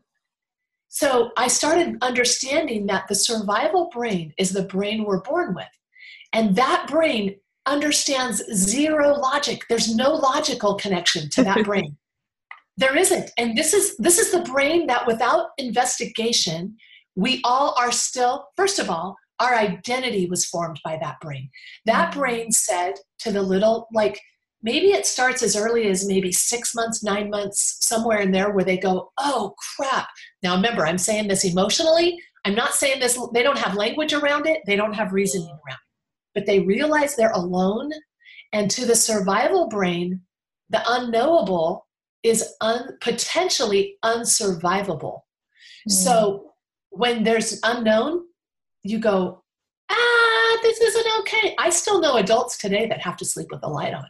[0.90, 5.66] So I started understanding that the survival brain is the brain we're born with.
[6.32, 9.64] And that brain understands zero logic.
[9.68, 11.98] There's no logical connection to that brain.
[12.78, 13.32] There isn't.
[13.38, 16.76] And this is this is the brain that without investigation
[17.16, 21.50] we all are still, first of all, our identity was formed by that brain.
[21.86, 22.20] That mm-hmm.
[22.20, 24.20] brain said to the little, like,
[24.62, 28.66] maybe it starts as early as maybe six months, nine months, somewhere in there where
[28.66, 30.08] they go, oh crap.
[30.44, 32.20] Now remember, I'm saying this emotionally.
[32.46, 35.76] I'm not saying this, they don't have language around it, they don't have reasoning around
[35.76, 36.34] it.
[36.34, 37.92] But they realize they're alone.
[38.54, 40.22] And to the survival brain,
[40.70, 41.85] the unknowable
[42.26, 45.20] is un- potentially unsurvivable.
[45.88, 45.92] Mm.
[45.92, 46.52] So
[46.90, 48.24] when there's unknown,
[48.84, 49.44] you go,
[49.92, 51.56] ah, this isn't okay.
[51.60, 54.08] I still know adults today that have to sleep with the light on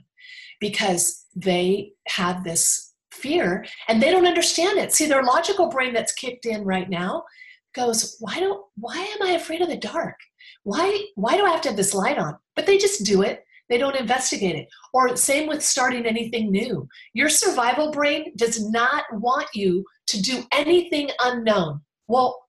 [0.61, 4.93] because they have this fear and they don't understand it.
[4.93, 7.23] See, their logical brain that's kicked in right now
[7.73, 10.15] goes, why don't why am I afraid of the dark?
[10.63, 12.37] Why why do I have to have this light on?
[12.55, 13.44] But they just do it.
[13.69, 14.67] They don't investigate it.
[14.93, 16.87] Or same with starting anything new.
[17.13, 21.81] Your survival brain does not want you to do anything unknown.
[22.07, 22.43] Well,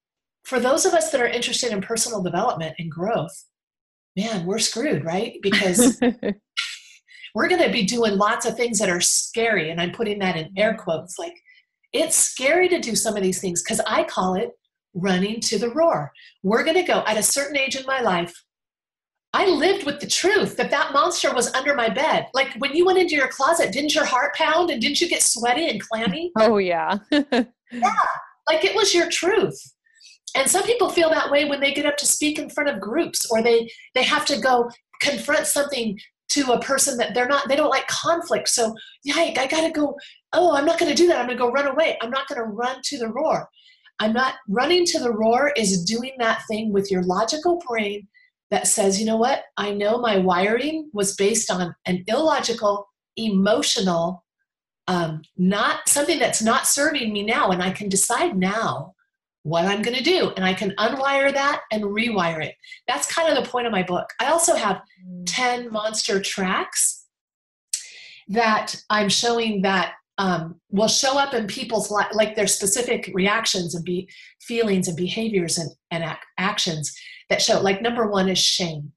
[0.45, 3.45] for those of us that are interested in personal development and growth,
[4.17, 5.39] man, we're screwed, right?
[5.43, 6.01] Because
[7.35, 9.71] we're going to be doing lots of things that are scary.
[9.71, 11.19] And I'm putting that in air quotes.
[11.19, 11.35] Like,
[11.93, 14.51] it's scary to do some of these things because I call it
[14.95, 16.13] running to the roar.
[16.43, 18.35] We're going to go at a certain age in my life.
[19.37, 22.27] I lived with the truth that that monster was under my bed.
[22.33, 25.23] Like when you went into your closet, didn't your heart pound and didn't you get
[25.23, 26.33] sweaty and clammy?
[26.39, 26.99] Oh, yeah.
[27.11, 27.95] yeah.
[28.49, 29.61] Like it was your truth
[30.37, 32.81] and some people feel that way when they get up to speak in front of
[32.81, 34.71] groups or they they have to go
[35.01, 39.47] confront something to a person that they're not they don't like conflict so yeah i
[39.47, 39.97] gotta go
[40.33, 42.77] oh i'm not gonna do that i'm gonna go run away i'm not gonna run
[42.83, 43.49] to the roar
[43.99, 48.07] i'm not running to the roar is doing that thing with your logical brain
[48.51, 54.25] that says you know what i know my wiring was based on an illogical emotional
[54.89, 58.95] um, not something that's not serving me now and i can decide now
[59.47, 60.33] what I'm going to do.
[60.37, 62.57] And I can unwire that and rewire it.
[62.89, 64.11] That's kind of the point of my book.
[64.21, 65.23] I also have mm.
[65.25, 67.07] 10 monster tracks
[68.27, 73.77] that I'm showing that um, will show up in people's life, like their specific reactions
[73.77, 74.09] and be
[74.41, 76.93] feelings and behaviors and, and ac- actions
[77.29, 77.61] that show.
[77.61, 78.93] Like number one is shame.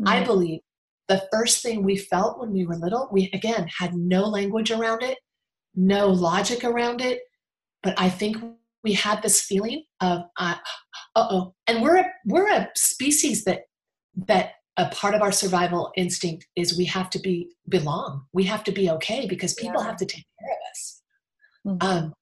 [0.00, 0.08] Mm-hmm.
[0.08, 0.60] I believe
[1.08, 5.02] the first thing we felt when we were little, we again had no language around
[5.02, 5.18] it,
[5.74, 7.20] no logic around it,
[7.82, 8.38] but I think
[8.84, 10.54] we had this feeling of uh
[11.16, 13.62] oh and we're a, we're a species that
[14.28, 18.62] that a part of our survival instinct is we have to be belong we have
[18.64, 19.86] to be okay because people yeah.
[19.86, 21.02] have to take care of us
[21.66, 21.86] mm-hmm.
[21.86, 22.14] um,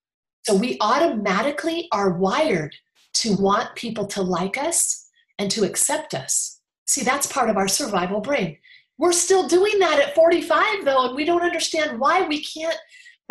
[0.44, 2.75] so we automatically are wired
[3.14, 5.02] to want people to like us
[5.38, 8.57] and to accept us see that's part of our survival brain
[8.99, 12.79] we're still doing that at 45 though and we don't understand why we can't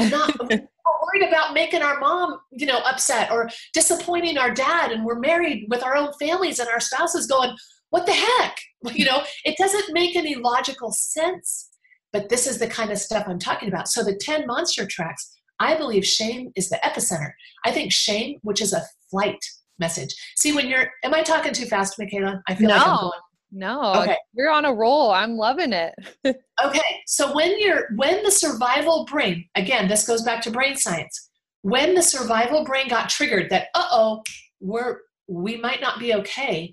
[0.10, 5.20] not worried about making our mom, you know, upset or disappointing our dad, and we're
[5.20, 7.56] married with our own families, and our spouses going,
[7.90, 8.58] "What the heck?"
[8.94, 11.70] You know, it doesn't make any logical sense.
[12.12, 13.88] But this is the kind of stuff I'm talking about.
[13.88, 17.34] So the ten monster tracks, I believe shame is the epicenter.
[17.64, 19.44] I think shame, which is a flight
[19.82, 20.16] message.
[20.38, 22.42] See, when you're, am I talking too fast, Michaela?
[22.48, 22.76] I feel no.
[22.76, 23.12] like I'm going
[23.52, 24.18] no, okay.
[24.34, 25.12] you're on a roll.
[25.12, 25.94] I'm loving it.
[26.26, 31.30] okay, so when you're when the survival brain, again, this goes back to brain science.
[31.62, 34.24] When the survival brain got triggered that uh-oh,
[34.62, 36.72] we're we might not be okay,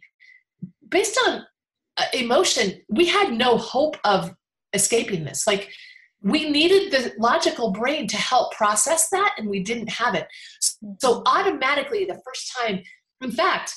[0.89, 1.45] based on
[1.97, 4.33] uh, emotion, we had no hope of
[4.73, 5.49] escaping this.
[5.49, 5.71] Like
[6.23, 10.27] we needed the logical brain to help process that and we didn't have it.
[10.61, 11.23] So mm-hmm.
[11.27, 12.83] automatically the first time
[13.21, 13.75] In fact,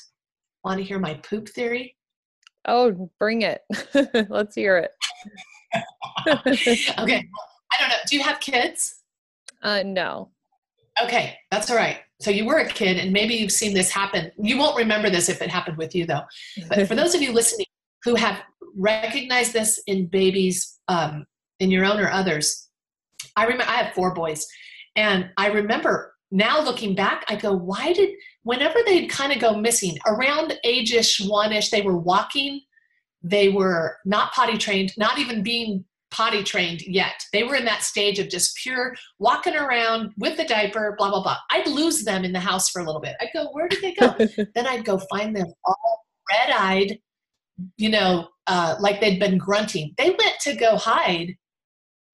[0.64, 1.96] want to hear my poop theory?
[2.68, 3.62] Oh, bring it.
[4.30, 4.92] Let's hear it.
[6.28, 7.28] okay.
[7.72, 7.96] I don't know.
[8.08, 9.02] Do you have kids?
[9.64, 10.30] Uh, no.
[11.02, 12.00] Okay, that's all right.
[12.20, 14.32] So you were a kid, and maybe you've seen this happen.
[14.38, 16.22] You won't remember this if it happened with you, though.
[16.70, 17.66] But for those of you listening
[18.04, 18.42] who have
[18.76, 21.26] recognized this in babies, um,
[21.60, 22.70] in your own or others,
[23.36, 24.46] I remember I have four boys,
[24.96, 29.56] and I remember now looking back, I go, why did whenever they'd kind of go
[29.56, 32.62] missing around age-ish, one-ish, they were walking,
[33.22, 37.24] they were not potty trained, not even being potty trained yet.
[37.32, 41.24] They were in that stage of just pure walking around with the diaper, blah, blah,
[41.24, 41.38] blah.
[41.50, 43.16] I'd lose them in the house for a little bit.
[43.22, 44.16] I'd go, where did they go?
[44.56, 47.00] then I'd go find them all red eyed,
[47.78, 49.94] you know, uh, like they'd been grunting.
[49.98, 51.36] They went to go hide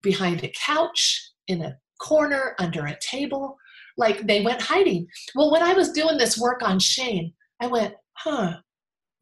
[0.02, 3.58] behind a couch, in a corner, under a table.
[3.98, 5.08] Like they went hiding.
[5.36, 8.58] Well, when I was doing this work on shame, I went, huh,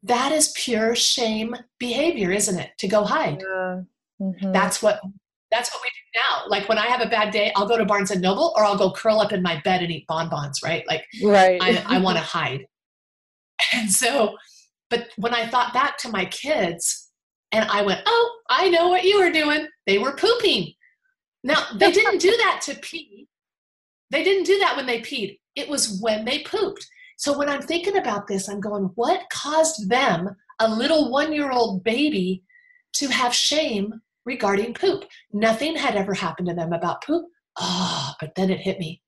[0.02, 2.70] that is pure shame behavior, isn't it?
[2.78, 3.40] To go hide.
[3.40, 3.80] Yeah.
[4.20, 4.52] Mm-hmm.
[4.52, 5.00] That's what
[5.50, 6.48] that's what we do now.
[6.48, 8.78] Like when I have a bad day, I'll go to Barnes and Noble or I'll
[8.78, 10.84] go curl up in my bed and eat bonbons, right?
[10.88, 11.60] Like right.
[11.62, 12.66] I, I want to hide.
[13.72, 14.36] And so,
[14.90, 17.10] but when I thought back to my kids
[17.52, 19.66] and I went, oh, I know what you were doing.
[19.86, 20.72] They were pooping.
[21.44, 23.28] Now, they didn't do that to pee.
[24.10, 25.38] They didn't do that when they peed.
[25.54, 26.86] It was when they pooped.
[27.18, 30.28] So when I'm thinking about this, I'm going, what caused them,
[30.60, 32.42] a little one year old baby,
[32.94, 35.04] to have shame regarding poop.
[35.32, 37.24] Nothing had ever happened to them about poop.
[37.58, 39.02] Oh, but then it hit me.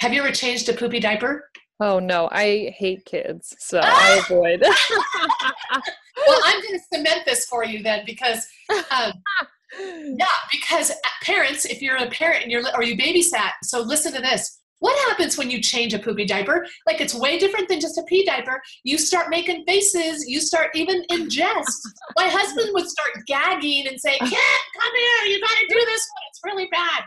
[0.00, 1.48] Have you ever changed a poopy diaper?
[1.80, 4.60] Oh no, I hate kids, so I avoid.
[4.62, 8.44] well, I'm going to cement this for you then, because
[8.90, 9.12] um,
[9.78, 14.12] yeah, because uh, parents, if you're a parent and you're or you babysat, so listen
[14.14, 14.60] to this.
[14.80, 16.64] What happens when you change a poopy diaper?
[16.86, 18.62] Like it's way different than just a pee diaper.
[18.84, 20.28] You start making faces.
[20.28, 21.80] You start even ingest.
[22.16, 25.32] My husband would start gagging and say, "Kid, come here.
[25.32, 26.22] You got to do this one.
[26.30, 27.02] It's really bad."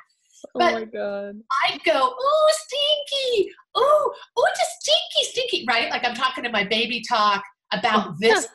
[0.47, 1.36] Oh but oh my god!
[1.65, 3.52] I'd go, "Oh, stinky!
[3.76, 5.89] Oh, oh, just stinky, stinky!" Right?
[5.89, 8.47] Like I'm talking to my baby talk about this.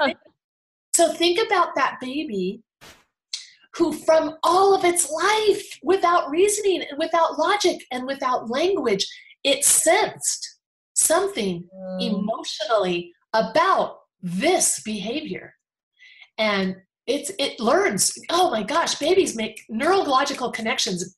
[0.94, 2.60] so think about that baby
[3.76, 9.06] who from all of its life, without reasoning and without logic and without language,
[9.44, 10.58] it sensed
[10.94, 12.02] something mm.
[12.02, 15.54] emotionally about this behavior.
[16.38, 21.16] And it's it learns, oh my gosh, babies make neurological connections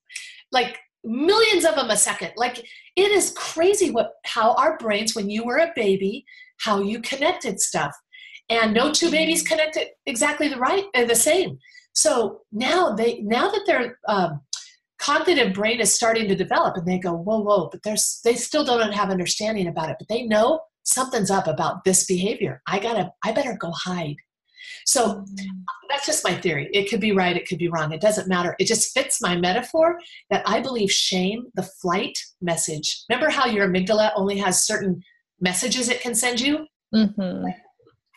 [0.53, 2.33] like millions of them a second.
[2.37, 2.59] Like
[2.97, 6.25] it is crazy what how our brains, when you were a baby,
[6.61, 7.95] how you connected stuff.
[8.51, 9.49] And no two babies mm.
[9.49, 11.59] connected exactly the right uh, the same.
[11.99, 14.41] So now they now that their um,
[15.01, 18.65] cognitive brain is starting to develop, and they go, whoa, whoa, but there's they still
[18.65, 22.63] don't have understanding about it, but they know something's up about this behavior.
[22.69, 24.15] I gotta, I better go hide.
[24.87, 25.25] So
[25.91, 26.71] that's just my theory.
[26.73, 27.93] It could be right, it could be wrong.
[27.93, 28.55] It doesn't matter.
[28.61, 29.99] It just fits my metaphor
[30.31, 33.05] that I believe shame, the flight message.
[33.11, 35.03] Remember how your amygdala only has certain
[35.41, 36.65] messages it can send you?
[36.95, 37.43] Mm-hmm.
[37.43, 37.57] Like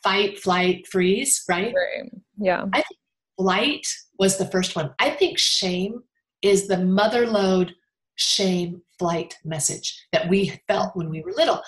[0.03, 1.73] fight, flight, freeze, right?
[1.73, 2.11] right?
[2.37, 2.65] Yeah.
[2.73, 3.00] I think
[3.41, 3.87] flight
[4.19, 4.91] was the first one.
[4.99, 6.03] I think shame
[6.43, 7.73] is the mother lode
[8.15, 11.59] shame flight message that we felt when we were little.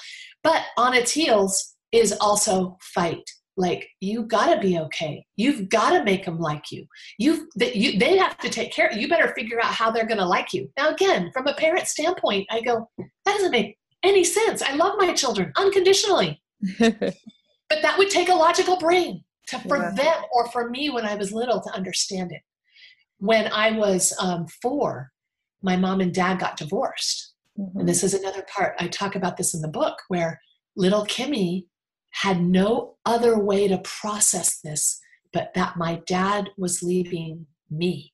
[0.43, 3.27] But on its heels is also fight.
[3.57, 5.25] Like you got to be okay.
[5.35, 6.85] You've got to make them like you.
[7.17, 8.91] You've that you they have to take care.
[8.91, 10.69] You better figure out how they're to like you.
[10.77, 14.61] Now again, from a parent standpoint, I go that doesn't make any sense.
[14.61, 16.41] I love my children unconditionally.
[16.79, 19.91] but that would take a logical brain to for yeah.
[19.91, 22.41] them or for me when I was little to understand it.
[23.19, 25.11] When I was um, four,
[25.61, 27.33] my mom and dad got divorced.
[27.59, 27.79] Mm-hmm.
[27.81, 30.41] And this is another part, I talk about this in the book, where
[30.75, 31.65] little Kimmy
[32.11, 34.99] had no other way to process this
[35.33, 38.13] but that my dad was leaving me.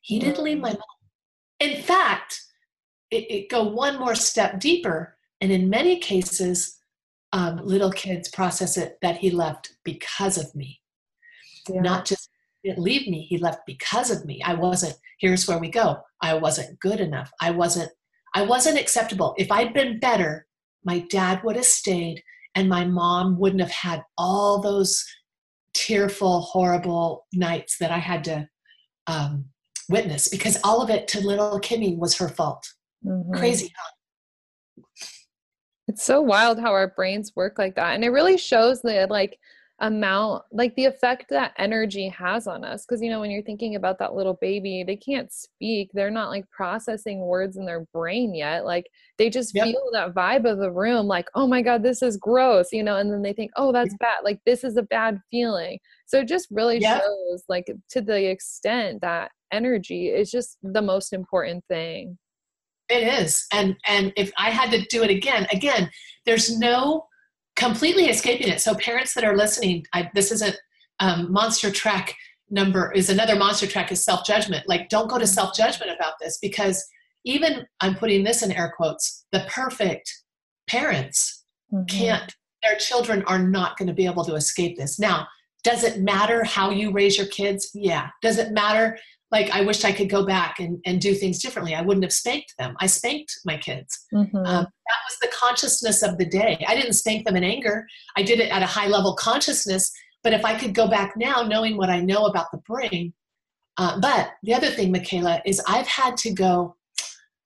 [0.00, 0.80] He didn't leave my mom.
[1.60, 2.40] In fact,
[3.10, 6.77] it, it go one more step deeper, and in many cases,
[7.32, 10.80] um, little kids process it that he left because of me.
[11.68, 11.80] Yeah.
[11.82, 12.30] Not just
[12.64, 14.42] didn't leave me, he left because of me.
[14.44, 15.98] I wasn't, here's where we go.
[16.20, 17.30] I wasn't good enough.
[17.40, 17.90] I wasn't,
[18.34, 19.34] I wasn't acceptable.
[19.38, 20.46] If I'd been better,
[20.84, 22.22] my dad would have stayed
[22.54, 25.04] and my mom wouldn't have had all those
[25.74, 28.48] tearful, horrible nights that I had to
[29.06, 29.46] um,
[29.88, 32.66] witness because all of it to little Kimmy was her fault.
[33.04, 33.34] Mm-hmm.
[33.34, 34.84] Crazy, huh?
[35.88, 37.94] It's so wild how our brains work like that.
[37.94, 39.38] And it really shows the like,
[39.80, 43.76] amount like the effect that energy has on us because you know when you're thinking
[43.76, 48.34] about that little baby they can't speak they're not like processing words in their brain
[48.34, 48.86] yet like
[49.18, 49.66] they just yep.
[49.66, 52.96] feel that vibe of the room like oh my god this is gross you know
[52.96, 54.04] and then they think oh that's mm-hmm.
[54.04, 57.00] bad like this is a bad feeling so it just really yep.
[57.00, 62.18] shows like to the extent that energy is just the most important thing
[62.88, 65.90] it is and and if i had to do it again again
[66.24, 67.08] there's no
[67.58, 68.60] completely escaping it.
[68.60, 70.56] So parents that are listening, I, this isn't
[71.00, 72.14] um, monster track
[72.50, 74.66] number is another monster track is self judgment.
[74.68, 76.86] Like don't go to self judgment about this because
[77.24, 80.10] even I'm putting this in air quotes, the perfect
[80.68, 81.84] parents mm-hmm.
[81.86, 82.34] can't.
[82.62, 84.98] Their children are not going to be able to escape this.
[84.98, 85.26] Now,
[85.64, 87.70] does it matter how you raise your kids?
[87.74, 88.08] Yeah.
[88.22, 88.98] Does it matter
[89.30, 91.74] like I wish I could go back and, and do things differently.
[91.74, 92.74] I wouldn't have spanked them.
[92.80, 94.06] I spanked my kids.
[94.14, 94.36] Mm-hmm.
[94.36, 96.64] Um, that was the consciousness of the day.
[96.66, 97.86] I didn't spank them in anger.
[98.16, 99.92] I did it at a high level consciousness.
[100.24, 103.12] But if I could go back now, knowing what I know about the brain,
[103.76, 106.76] uh, but the other thing, Michaela, is I've had to go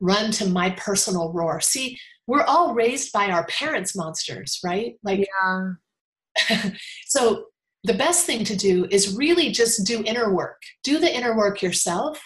[0.00, 1.60] run to my personal roar.
[1.60, 4.94] See, we're all raised by our parents' monsters, right?
[5.02, 6.70] Like, yeah.
[7.06, 7.46] so
[7.84, 10.62] the best thing to do is really just do inner work.
[10.84, 12.22] Do the inner work yourself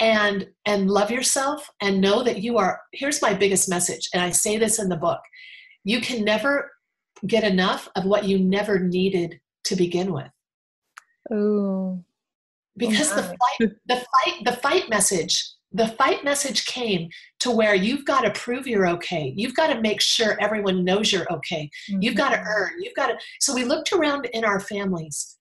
[0.00, 4.28] and and love yourself and know that you are here's my biggest message and i
[4.28, 5.20] say this in the book
[5.84, 6.68] you can never
[7.26, 10.30] get enough of what you never needed to begin with.
[11.30, 12.04] Oh
[12.76, 17.08] because oh the fight the fight the fight message the fight message came
[17.40, 19.34] to where you've got to prove you're okay.
[19.36, 21.68] You've got to make sure everyone knows you're okay.
[21.90, 22.00] Mm-hmm.
[22.00, 22.70] You've got to earn.
[22.80, 23.18] You've got to.
[23.40, 25.36] So we looked around in our families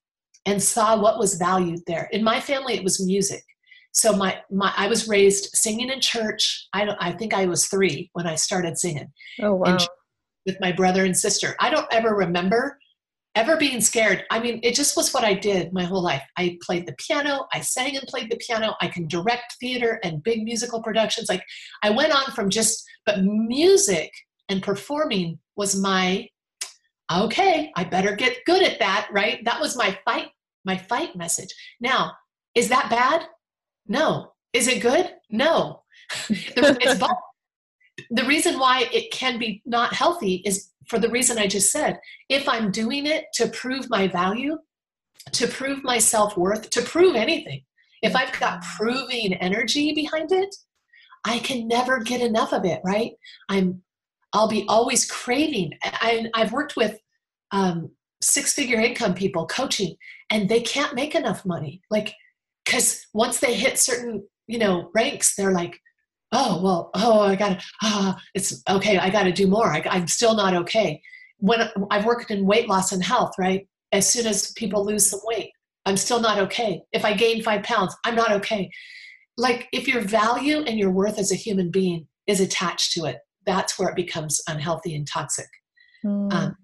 [0.45, 2.09] and saw what was valued there.
[2.11, 3.43] In my family, it was music.
[3.91, 6.67] So my, my I was raised singing in church.
[6.73, 9.11] I don't, I think I was three when I started singing.
[9.39, 9.77] Oh wow!
[10.47, 11.55] With my brother and sister.
[11.59, 12.79] I don't ever remember
[13.35, 14.23] ever being scared.
[14.29, 16.23] I mean, it just was what I did my whole life.
[16.37, 20.23] I played the piano, I sang and played the piano, I can direct theater and
[20.23, 21.29] big musical productions.
[21.29, 21.43] Like
[21.81, 24.11] I went on from just, but music
[24.49, 26.27] and performing was my,
[27.11, 29.43] okay, I better get good at that, right?
[29.45, 30.27] That was my fight,
[30.63, 31.53] my fight message.
[31.79, 32.11] Now,
[32.55, 33.27] is that bad?
[33.87, 34.33] No.
[34.53, 35.11] Is it good?
[35.31, 35.81] No.
[36.29, 37.09] it's both.
[38.09, 41.99] The reason why it can be not healthy is for the reason I just said.
[42.29, 44.59] If I'm doing it to prove my value,
[45.31, 47.63] to prove my self worth, to prove anything,
[48.03, 50.55] if I've got proving energy behind it,
[51.25, 53.13] I can never get enough of it, right?
[53.49, 53.81] I'm,
[54.33, 55.71] I'll be always craving.
[55.83, 56.99] I, I've worked with
[57.51, 57.89] um,
[58.21, 59.95] six figure income people coaching,
[60.29, 61.81] and they can't make enough money.
[61.89, 62.13] Like,
[62.65, 65.79] because once they hit certain, you know, ranks, they're like,
[66.33, 70.35] oh well oh i gotta ah it's okay i gotta do more I, i'm still
[70.35, 71.01] not okay
[71.37, 75.21] when i've worked in weight loss and health right as soon as people lose some
[75.23, 75.51] weight
[75.85, 78.69] i'm still not okay if i gain five pounds i'm not okay
[79.37, 83.19] like if your value and your worth as a human being is attached to it
[83.45, 85.49] that's where it becomes unhealthy and toxic
[86.03, 86.33] mm.
[86.33, 86.55] um,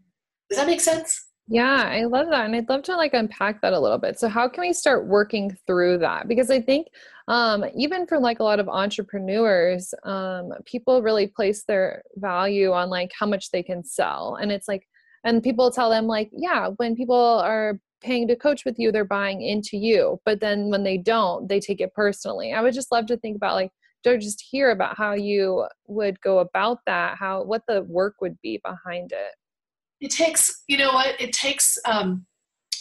[0.49, 2.45] does that make sense yeah, I love that.
[2.45, 4.19] And I'd love to like unpack that a little bit.
[4.19, 6.27] So how can we start working through that?
[6.27, 6.87] Because I think
[7.29, 12.89] um, even for like a lot of entrepreneurs, um, people really place their value on
[12.89, 14.37] like how much they can sell.
[14.41, 14.87] And it's like,
[15.23, 19.05] and people tell them like, yeah, when people are paying to coach with you, they're
[19.05, 20.19] buying into you.
[20.25, 22.53] But then when they don't, they take it personally.
[22.53, 23.71] I would just love to think about like,
[24.03, 28.37] to just hear about how you would go about that, how what the work would
[28.41, 29.35] be behind it
[30.01, 32.25] it takes you know what it takes um,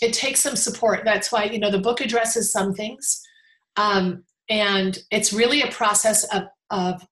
[0.00, 3.20] it takes some support that's why you know the book addresses some things
[3.76, 7.06] um, and it's really a process of, of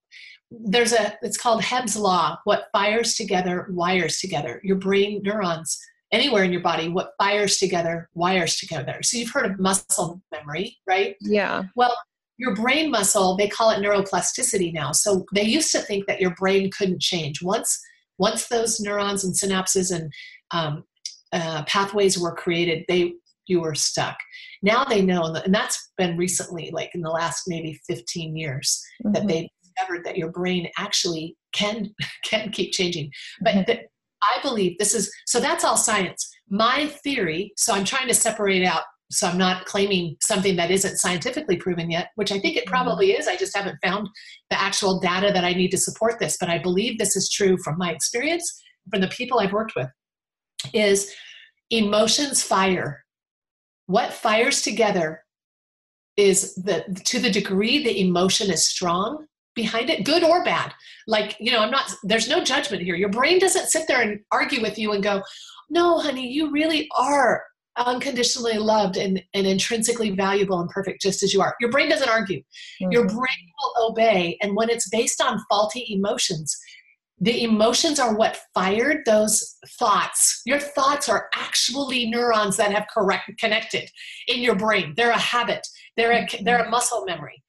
[0.50, 4.60] there's a it's called Hebb's law what fires together wires together.
[4.62, 5.78] Your brain neurons
[6.12, 9.00] anywhere in your body what fires together wires together.
[9.02, 11.16] So you've heard of muscle memory right?
[11.20, 11.64] Yeah.
[11.74, 11.96] Well
[12.38, 14.92] your brain muscle they call it neuroplasticity now.
[14.92, 17.42] So they used to think that your brain couldn't change.
[17.42, 17.80] Once
[18.18, 20.12] once those neurons and synapses and
[20.52, 20.84] um,
[21.32, 23.14] uh, pathways were created, they
[23.46, 24.16] you were stuck.
[24.62, 29.12] Now they know, and that's been recently, like in the last maybe 15 years, mm-hmm.
[29.12, 31.94] that they discovered that your brain actually can
[32.24, 33.10] can keep changing.
[33.40, 33.62] But mm-hmm.
[33.66, 33.80] the,
[34.22, 35.40] I believe this is so.
[35.40, 36.28] That's all science.
[36.48, 37.52] My theory.
[37.56, 41.90] So I'm trying to separate out so i'm not claiming something that isn't scientifically proven
[41.90, 42.70] yet which i think it mm-hmm.
[42.70, 44.08] probably is i just haven't found
[44.50, 47.56] the actual data that i need to support this but i believe this is true
[47.58, 49.88] from my experience from the people i've worked with
[50.72, 51.14] is
[51.70, 53.04] emotions fire
[53.86, 55.22] what fires together
[56.16, 60.72] is the to the degree the emotion is strong behind it good or bad
[61.06, 64.20] like you know i'm not there's no judgment here your brain doesn't sit there and
[64.32, 65.22] argue with you and go
[65.68, 67.42] no, honey, you really are
[67.76, 71.54] unconditionally loved and, and intrinsically valuable and perfect just as you are.
[71.60, 72.38] Your brain doesn't argue.
[72.38, 72.92] Mm-hmm.
[72.92, 74.38] Your brain will obey.
[74.40, 76.56] And when it's based on faulty emotions,
[77.18, 80.42] the emotions are what fired those thoughts.
[80.44, 83.90] Your thoughts are actually neurons that have correct, connected
[84.28, 84.92] in your brain.
[84.96, 86.44] They're a habit, they're a, mm-hmm.
[86.44, 87.42] they're a muscle memory.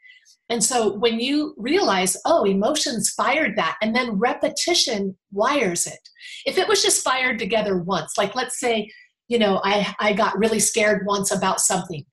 [0.50, 6.00] And so when you realize, oh, emotions fired that, and then repetition wires it.
[6.46, 8.90] If it was just fired together once, like let's say,
[9.28, 12.06] you know, I, I got really scared once about something.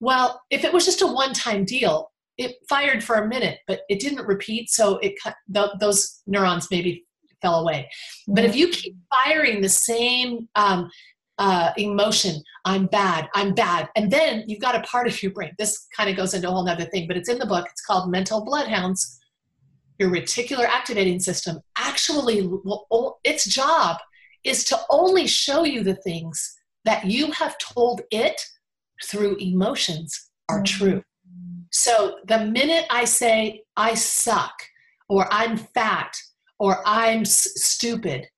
[0.00, 3.80] Well, if it was just a one time deal, it fired for a minute, but
[3.88, 7.04] it didn't repeat, so it th- those neurons maybe
[7.40, 7.88] fell away.
[8.28, 10.88] But if you keep firing the same um,
[11.38, 15.52] uh, emotion, I'm bad, I'm bad, and then you've got a part of your brain.
[15.58, 17.66] This kind of goes into a whole other thing, but it's in the book.
[17.70, 19.18] It's called Mental Bloodhounds.
[19.98, 23.98] Your reticular activating system actually, will, its job
[24.42, 28.40] is to only show you the things that you have told it
[29.04, 30.84] through emotions are mm-hmm.
[30.84, 31.02] true.
[31.72, 34.52] So the minute I say, I suck,
[35.08, 36.14] or I'm fat,
[36.58, 38.28] or I'm s- stupid,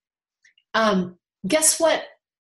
[0.73, 2.05] um, guess what?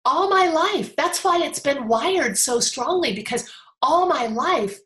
[0.04, 3.50] All my life, that's why it's been wired so strongly because
[3.82, 4.78] all my life,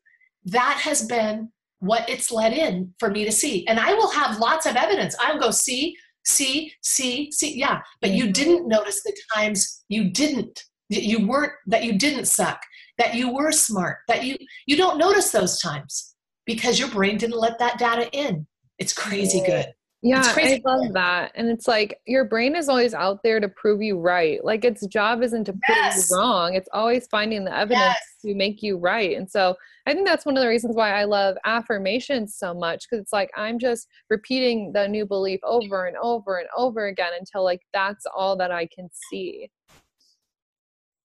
[0.47, 3.67] that has been what it's let in for me to see.
[3.67, 5.15] And I will have lots of evidence.
[5.21, 7.57] I'll go, see, see, see, see.
[7.57, 8.33] Yeah, but you mm-hmm.
[8.33, 12.61] didn't notice the times you didn't, you weren't, that you didn't suck
[13.03, 14.37] that you were smart, that you
[14.67, 16.15] you don't notice those times
[16.47, 18.47] because your brain didn't let that data in.
[18.79, 19.67] It's crazy good.
[20.05, 20.95] Yeah, I love good.
[20.95, 21.31] that.
[21.37, 24.45] And it's like your brain is always out there to prove you right.
[24.45, 26.11] Like its job isn't to prove yes.
[26.11, 26.55] you wrong.
[26.55, 28.17] It's always finding the evidence yes.
[28.23, 29.17] to make you right.
[29.17, 29.55] And so
[29.87, 33.13] I think that's one of the reasons why I love affirmations so much because it's
[33.13, 37.63] like I'm just repeating the new belief over and over and over again until like
[37.73, 39.51] that's all that I can see.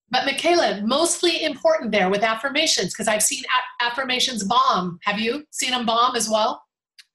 [0.09, 4.99] But Michaela, mostly important there with affirmations because I've seen a- affirmations bomb.
[5.03, 6.61] Have you seen them bomb as well?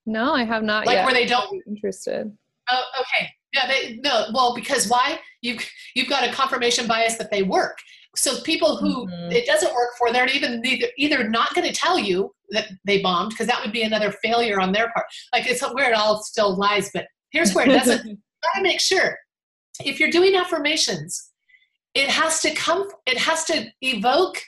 [0.05, 0.87] No, I have not.
[0.87, 1.05] Like yet.
[1.05, 2.31] where they don't interested.
[2.71, 3.29] Oh, okay.
[3.55, 4.27] Yeah, they no.
[4.35, 5.19] Well, because why?
[5.41, 7.79] You've you've got a confirmation bias that they work.
[8.15, 9.33] So people who mm-hmm.
[9.33, 13.01] it doesn't work for, they're even either, either not going to tell you that they
[13.01, 15.07] bombed because that would be another failure on their part.
[15.33, 16.91] Like it's where it all still lies.
[16.93, 18.05] But here's where it doesn't.
[18.43, 19.17] got to make sure
[19.85, 21.31] if you're doing affirmations
[21.95, 24.41] it has to come it has to evoke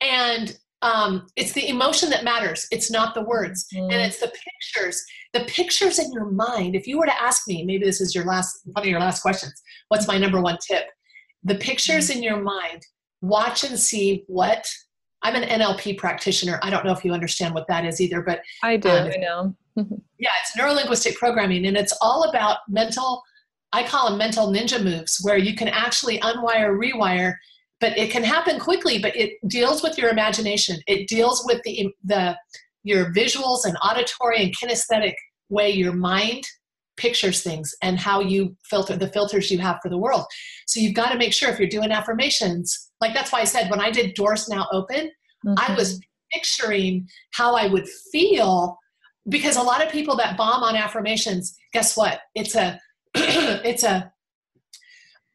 [0.00, 2.66] and um, it's the emotion that matters.
[2.70, 3.66] It's not the words.
[3.74, 3.92] Mm.
[3.92, 5.04] and it's the pictures.
[5.34, 8.24] The pictures in your mind if you were to ask me maybe this is your
[8.24, 9.52] last one of your last questions.
[9.88, 10.84] What's my number one tip?
[11.44, 12.16] The pictures mm.
[12.16, 12.84] in your mind
[13.22, 14.66] watch and see what
[15.22, 16.58] i'm an nlp practitioner.
[16.62, 19.16] I don't know if you understand what that is either but i do um, i
[19.16, 19.56] know.
[20.18, 23.22] Yeah it's neurolinguistic programming and it's all about mental
[23.72, 27.34] I call them mental ninja moves, where you can actually unwire, rewire,
[27.80, 28.98] but it can happen quickly.
[28.98, 30.78] But it deals with your imagination.
[30.86, 32.36] It deals with the the
[32.82, 35.14] your visuals and auditory and kinesthetic
[35.50, 36.44] way your mind
[36.96, 40.24] pictures things and how you filter the filters you have for the world.
[40.66, 43.70] So you've got to make sure if you're doing affirmations, like that's why I said
[43.70, 45.10] when I did Doors Now Open,
[45.46, 45.54] mm-hmm.
[45.56, 45.98] I was
[46.32, 48.76] picturing how I would feel
[49.28, 52.20] because a lot of people that bomb on affirmations, guess what?
[52.34, 52.78] It's a
[53.14, 54.12] it's a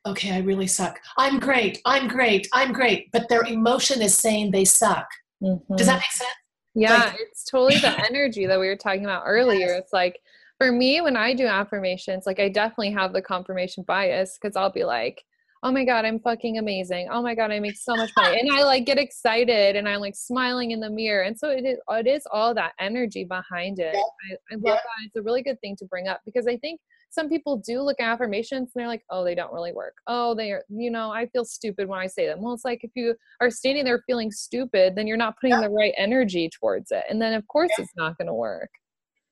[0.05, 0.99] okay, I really suck.
[1.17, 1.81] I'm great.
[1.85, 2.47] I'm great.
[2.53, 3.11] I'm great.
[3.11, 5.07] But their emotion is saying they suck.
[5.41, 5.75] Mm-hmm.
[5.75, 6.29] Does that make sense?
[6.75, 9.67] Yeah, like, it's totally the energy that we were talking about earlier.
[9.67, 9.83] Yes.
[9.83, 10.19] It's like
[10.57, 14.71] for me, when I do affirmations, like I definitely have the confirmation bias because I'll
[14.71, 15.23] be like,
[15.65, 18.51] oh my god i'm fucking amazing oh my god i make so much money and
[18.51, 21.79] i like get excited and i'm like smiling in the mirror and so it is
[21.89, 24.35] it is all that energy behind it yeah.
[24.51, 24.73] I, I, love yeah.
[24.73, 26.79] that it's a really good thing to bring up because i think
[27.09, 29.95] some people do look at affirmations and they're like oh they don't really work.
[30.07, 32.41] Oh they are you know i feel stupid when i say them.
[32.41, 35.61] Well it's like if you are standing there feeling stupid then you're not putting yeah.
[35.61, 38.69] the right energy towards it and then of course it's not going to work.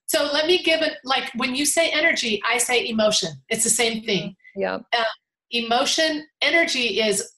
[0.06, 3.32] So let me give it like when you say energy i say emotion.
[3.50, 4.36] It's the same thing.
[4.56, 4.80] Yeah.
[4.92, 5.04] Uh,
[5.52, 7.34] emotion energy is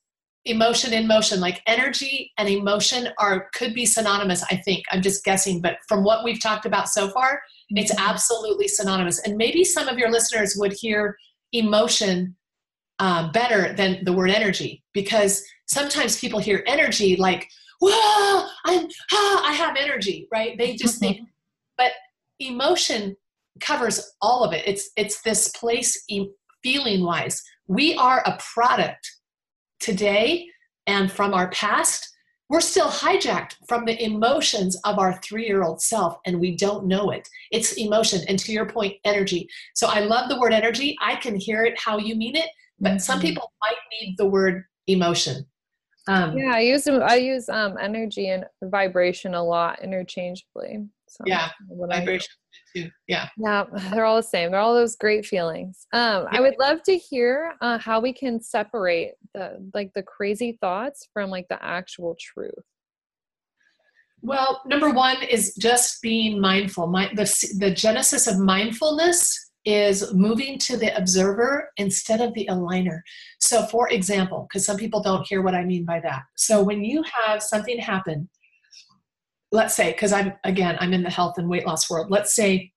[0.45, 4.83] emotion in motion like energy and emotion are could be synonymous i think.
[4.91, 7.41] I'm just guessing but from what we've talked about so far
[7.71, 8.09] it's mm-hmm.
[8.09, 9.19] absolutely synonymous.
[9.19, 11.17] And maybe some of your listeners would hear
[11.51, 12.35] emotion
[12.99, 17.49] uh, better than the word energy because sometimes people hear energy like
[17.81, 20.57] whoa i'm ah, i have energy right?
[20.57, 21.19] They just think
[21.77, 21.91] but
[22.39, 23.17] emotion
[23.59, 24.63] covers all of it.
[24.65, 26.05] It's it's this place
[26.63, 29.14] feeling wise we are a product
[29.85, 30.49] today
[30.87, 32.11] and from our past.
[32.49, 36.85] We're still hijacked from the emotions of our three year old self, and we don't
[36.85, 37.27] know it.
[37.51, 39.47] It's emotion, and to your point, energy.
[39.73, 40.95] So I love the word energy.
[41.01, 42.97] I can hear it how you mean it, but mm-hmm.
[42.99, 45.45] some people might need the word emotion.
[46.07, 50.87] Um, yeah, I use I use um, energy and vibration a lot interchangeably.
[51.07, 52.29] So yeah, vibration
[52.75, 52.89] too.
[53.07, 54.51] Yeah, yeah, they're all the same.
[54.51, 55.87] They're all those great feelings.
[55.93, 56.37] Um, yeah.
[56.37, 61.07] I would love to hear uh, how we can separate the like the crazy thoughts
[61.13, 62.53] from like the actual truth.
[64.21, 66.87] Well, number one is just being mindful.
[66.87, 73.01] My, the, the genesis of mindfulness is moving to the observer instead of the aligner.
[73.39, 76.23] So, for example, because some people don't hear what I mean by that.
[76.35, 78.27] So, when you have something happen,
[79.55, 82.71] let's say, because I'm again, I'm in the health and weight loss world, let's say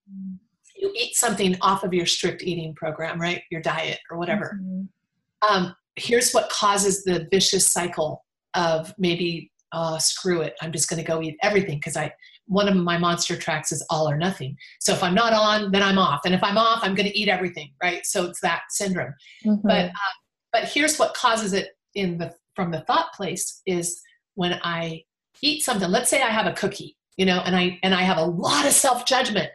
[0.76, 3.42] you eat something off of your strict eating program, right?
[3.50, 4.58] Your diet or whatever.
[4.62, 5.54] Mm-hmm.
[5.54, 8.24] Um, here's what causes the vicious cycle
[8.54, 12.10] of maybe uh, screw it i'm just going to go eat everything because i
[12.46, 15.82] one of my monster tracks is all or nothing so if i'm not on then
[15.82, 18.62] i'm off and if i'm off i'm going to eat everything right so it's that
[18.70, 19.12] syndrome
[19.44, 19.66] mm-hmm.
[19.66, 20.14] but uh,
[20.52, 24.00] but here's what causes it in the from the thought place is
[24.36, 25.02] when i
[25.42, 25.90] eat something.
[25.90, 28.64] Let's say i have a cookie you know and i and i have a lot
[28.64, 29.50] of self judgment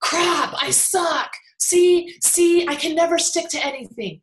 [0.00, 1.30] crap i suck.
[1.60, 4.20] See see i can never stick to anything.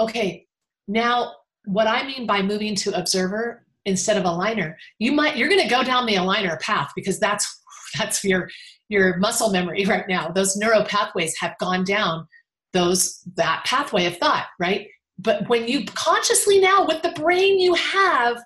[0.00, 0.46] Okay
[0.88, 1.32] now
[1.66, 5.68] what i mean by moving to observer instead of aligner you might you're going to
[5.68, 7.62] go down the aligner path because that's
[7.98, 8.48] that's your
[8.88, 10.28] your muscle memory right now.
[10.28, 12.26] Those neural pathways have gone down
[12.72, 14.88] those that pathway of thought right?
[15.18, 18.42] But when you consciously now with the brain you have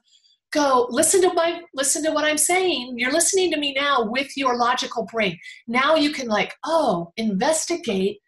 [0.53, 2.95] go listen to my listen to what i'm saying.
[2.99, 5.39] You're listening to me now with your logical brain.
[5.67, 8.19] Now you can like oh investigate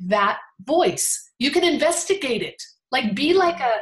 [0.00, 1.30] that voice.
[1.38, 2.60] You can investigate it.
[2.92, 3.72] Like be like a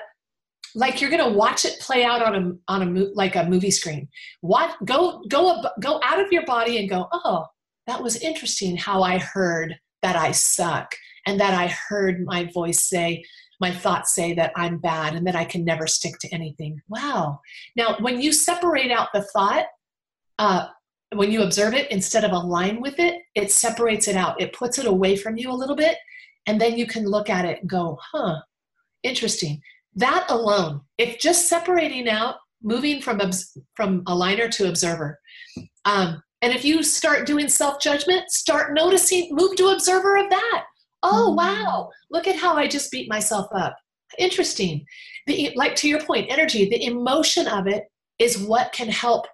[0.77, 4.09] like you're to watch it play out on a on a like a movie screen.
[4.41, 7.47] What go go up, go out of your body and go oh
[7.87, 10.95] that was interesting how i heard that i suck
[11.27, 13.23] and that i heard my voice say
[13.61, 16.81] my thoughts say that i'm bad and that i can never stick to anything.
[16.89, 17.41] Wow.
[17.77, 19.67] Now when you separate out the thought
[20.39, 20.69] uh,
[21.15, 24.41] when you observe it instead of align with it it separates it out.
[24.41, 25.97] It puts it away from you a little bit
[26.47, 28.41] and then you can look at it and go huh
[29.05, 29.61] interesting.
[29.95, 33.21] That alone, if just separating out, moving from
[33.77, 35.21] from aligner to observer,
[35.85, 40.65] um, and if you start doing self judgment, start noticing, move to observer of that.
[41.05, 41.37] Oh mm-hmm.
[41.37, 43.77] wow, look at how I just beat myself up.
[44.19, 44.85] Interesting.
[45.27, 47.85] The, like to your point, energy, the emotion of it
[48.19, 49.27] is what can help.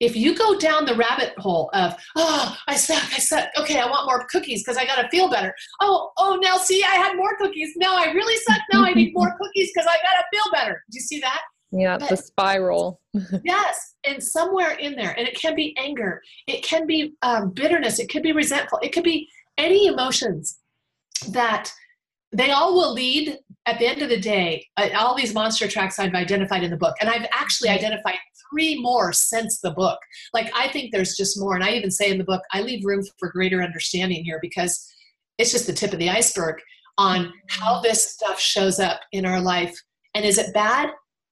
[0.00, 3.48] If you go down the rabbit hole of oh i suck i suck.
[3.56, 5.54] Okay i want more cookies because i gotta feel better.
[5.80, 7.72] Oh oh now see i had more cookies.
[7.76, 8.60] No i really suck.
[8.72, 10.82] Now i need more cookies because i gotta feel better.
[10.90, 11.40] Do you see that?
[11.72, 13.00] Yeah but, the spiral.
[13.44, 16.20] Yes and somewhere in there and it can be anger.
[16.46, 17.98] It can be um, bitterness.
[17.98, 18.78] It could be resentful.
[18.82, 20.58] It could be any emotions
[21.32, 21.72] that
[22.32, 26.14] they all will lead at the end of the day all these monster tracks i've
[26.14, 27.78] identified in the book and i've actually mm-hmm.
[27.78, 28.16] identified
[28.50, 29.98] three more since the book.
[30.32, 31.54] Like, I think there's just more.
[31.54, 34.92] And I even say in the book, I leave room for greater understanding here because
[35.38, 36.56] it's just the tip of the iceberg
[36.98, 37.82] on how mm-hmm.
[37.84, 39.76] this stuff shows up in our life.
[40.14, 40.90] And is it bad?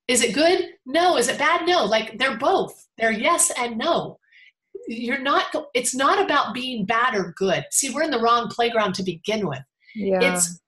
[0.09, 0.69] Is it good?
[0.87, 1.17] No.
[1.17, 1.67] Is it bad?
[1.67, 1.85] No.
[1.85, 2.75] Like, they're both.
[2.99, 4.19] They're yes and no.
[4.87, 7.65] You're not, it's not about being bad or good.
[7.71, 9.63] See, we're in the wrong playground to begin with.
[9.95, 10.35] Yeah.
[10.35, 10.61] It's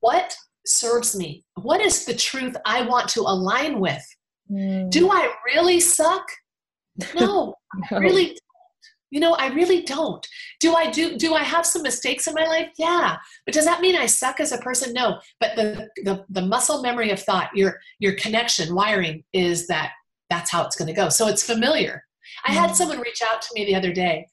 [0.00, 0.34] what
[0.66, 1.44] serves me?
[1.60, 4.04] What is the truth I want to align with?
[4.50, 4.90] Mm.
[4.90, 6.26] Do I really suck?
[7.14, 7.54] No,
[7.90, 7.96] no.
[7.96, 8.38] I really don't.
[9.10, 10.26] You know, I really don't.
[10.60, 12.68] Do I do do I have some mistakes in my life?
[12.78, 13.16] Yeah.
[13.44, 14.92] But does that mean I suck as a person?
[14.92, 15.18] No.
[15.38, 19.92] But the the, the muscle memory of thought, your your connection, wiring is that
[20.30, 21.10] that's how it's going to go.
[21.10, 22.04] So it's familiar.
[22.46, 22.74] I had mm.
[22.74, 24.26] someone reach out to me the other day.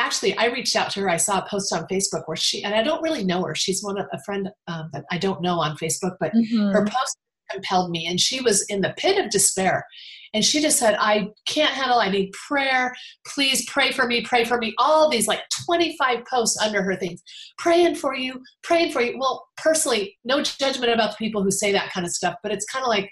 [0.00, 1.08] Actually, I reached out to her.
[1.08, 3.54] I saw a post on Facebook where she, and I don't really know her.
[3.54, 6.72] She's one of a friend um, that I don't know on Facebook, but mm-hmm.
[6.72, 7.18] her post
[7.50, 8.06] compelled me.
[8.06, 9.84] And she was in the pit of despair.
[10.32, 12.94] And she just said, I can't handle, I need prayer.
[13.26, 14.72] Please pray for me, pray for me.
[14.78, 17.20] All these like 25 posts under her things.
[17.58, 19.18] Praying for you, praying for you.
[19.18, 22.64] Well, personally, no judgment about the people who say that kind of stuff, but it's
[22.66, 23.10] kind of like,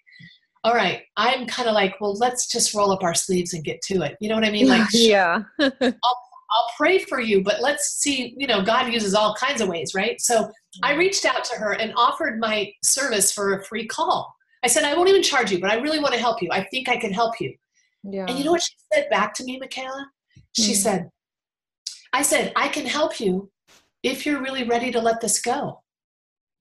[0.64, 3.80] all right, I'm kind of like, well, let's just roll up our sleeves and get
[3.82, 4.16] to it.
[4.20, 4.68] You know what I mean?
[4.68, 5.42] Like, yeah.
[5.60, 9.68] I'll, I'll pray for you, but let's see, you know, God uses all kinds of
[9.68, 10.20] ways, right?
[10.20, 10.50] So
[10.82, 14.34] I reached out to her and offered my service for a free call.
[14.64, 16.48] I said, I won't even charge you, but I really want to help you.
[16.50, 17.54] I think I can help you.
[18.02, 18.26] Yeah.
[18.28, 20.06] And you know what she said back to me, Michaela?
[20.52, 21.10] She mm said,
[22.12, 23.50] I said, I can help you
[24.02, 25.82] if you're really ready to let this go.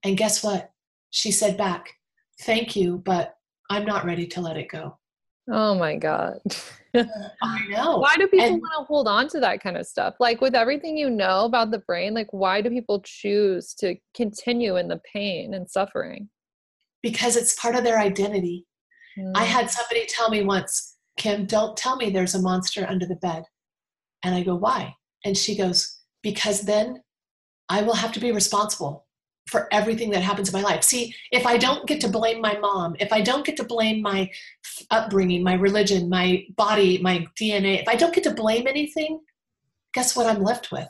[0.04, 0.70] And guess what?
[1.10, 1.94] She said back,
[2.42, 3.34] Thank you, but
[3.68, 4.98] I'm not ready to let it go.
[5.50, 6.38] Oh my God.
[6.94, 7.98] I know.
[7.98, 10.14] Why do people and, want to hold on to that kind of stuff?
[10.20, 14.76] Like with everything you know about the brain, like why do people choose to continue
[14.76, 16.28] in the pain and suffering?
[17.02, 18.66] because it's part of their identity.
[19.18, 19.32] Mm.
[19.34, 23.16] I had somebody tell me once, Kim, don't tell me there's a monster under the
[23.16, 23.44] bed.
[24.22, 24.94] And I go, why?
[25.24, 27.02] And she goes, because then
[27.68, 29.06] I will have to be responsible
[29.48, 30.84] for everything that happens in my life.
[30.84, 34.02] See, if I don't get to blame my mom, if I don't get to blame
[34.02, 34.30] my
[34.90, 39.20] upbringing, my religion, my body, my DNA, if I don't get to blame anything,
[39.94, 40.88] guess what I'm left with?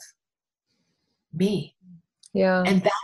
[1.33, 1.77] Me.
[2.35, 2.65] Yeah.
[2.67, 2.95] And that's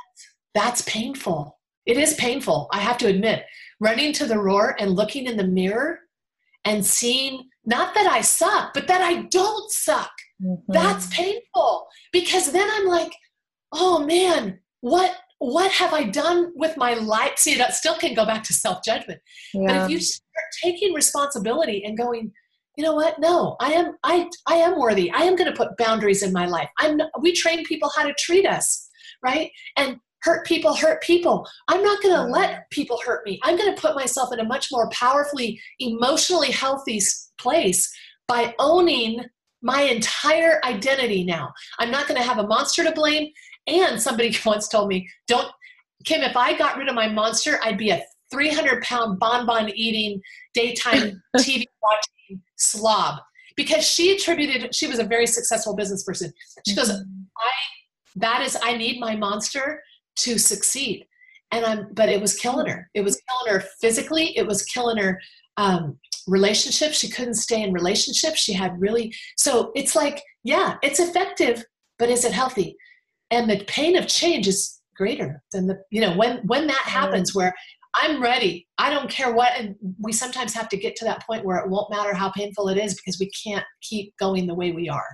[0.55, 1.59] that's painful.
[1.86, 3.44] It is painful, I have to admit.
[3.80, 6.00] Running to the roar and looking in the mirror
[6.64, 10.11] and seeing not that I suck, but that I don't suck.
[10.42, 10.72] Mm-hmm.
[10.72, 13.12] That's painful because then I'm like,
[13.72, 17.36] oh man, what what have I done with my life?
[17.36, 19.20] See, that still can go back to self judgment.
[19.53, 19.66] Yeah.
[19.66, 22.32] But if you start taking responsibility and going,
[22.76, 23.18] you know what?
[23.18, 25.11] No, I am I I am worthy.
[25.11, 26.68] I am going to put boundaries in my life.
[26.78, 28.88] I'm we train people how to treat us,
[29.22, 29.51] right?
[29.76, 31.47] And hurt people hurt people.
[31.68, 33.38] I'm not going to let people hurt me.
[33.42, 37.01] I'm going to put myself in a much more powerfully emotionally healthy
[37.38, 37.92] place
[38.26, 39.20] by owning
[39.61, 41.53] my entire identity now.
[41.78, 43.30] I'm not going to have a monster to blame
[43.66, 45.48] and somebody once told me, don't,
[46.04, 50.20] Kim, if I got rid of my monster, I'd be a 300 pound bonbon eating,
[50.52, 53.20] daytime TV watching slob.
[53.56, 56.32] Because she attributed, she was a very successful business person.
[56.66, 57.22] She goes, mm-hmm.
[57.38, 57.50] I,
[58.16, 59.80] that is, I need my monster
[60.20, 61.06] to succeed.
[61.52, 62.90] And I'm, but it was killing her.
[62.94, 64.36] It was killing her physically.
[64.36, 65.20] It was killing her
[65.56, 65.96] um,
[66.26, 66.98] relationships.
[66.98, 68.40] She couldn't stay in relationships.
[68.40, 71.64] She had really, so it's like, yeah, it's effective,
[71.98, 72.76] but is it healthy?
[73.30, 76.90] And the pain of change is greater than the you know when when that mm-hmm.
[76.90, 77.54] happens where
[77.96, 81.44] i'm ready i don't care what and we sometimes have to get to that point
[81.44, 84.72] where it won't matter how painful it is because we can't keep going the way
[84.72, 85.06] we are.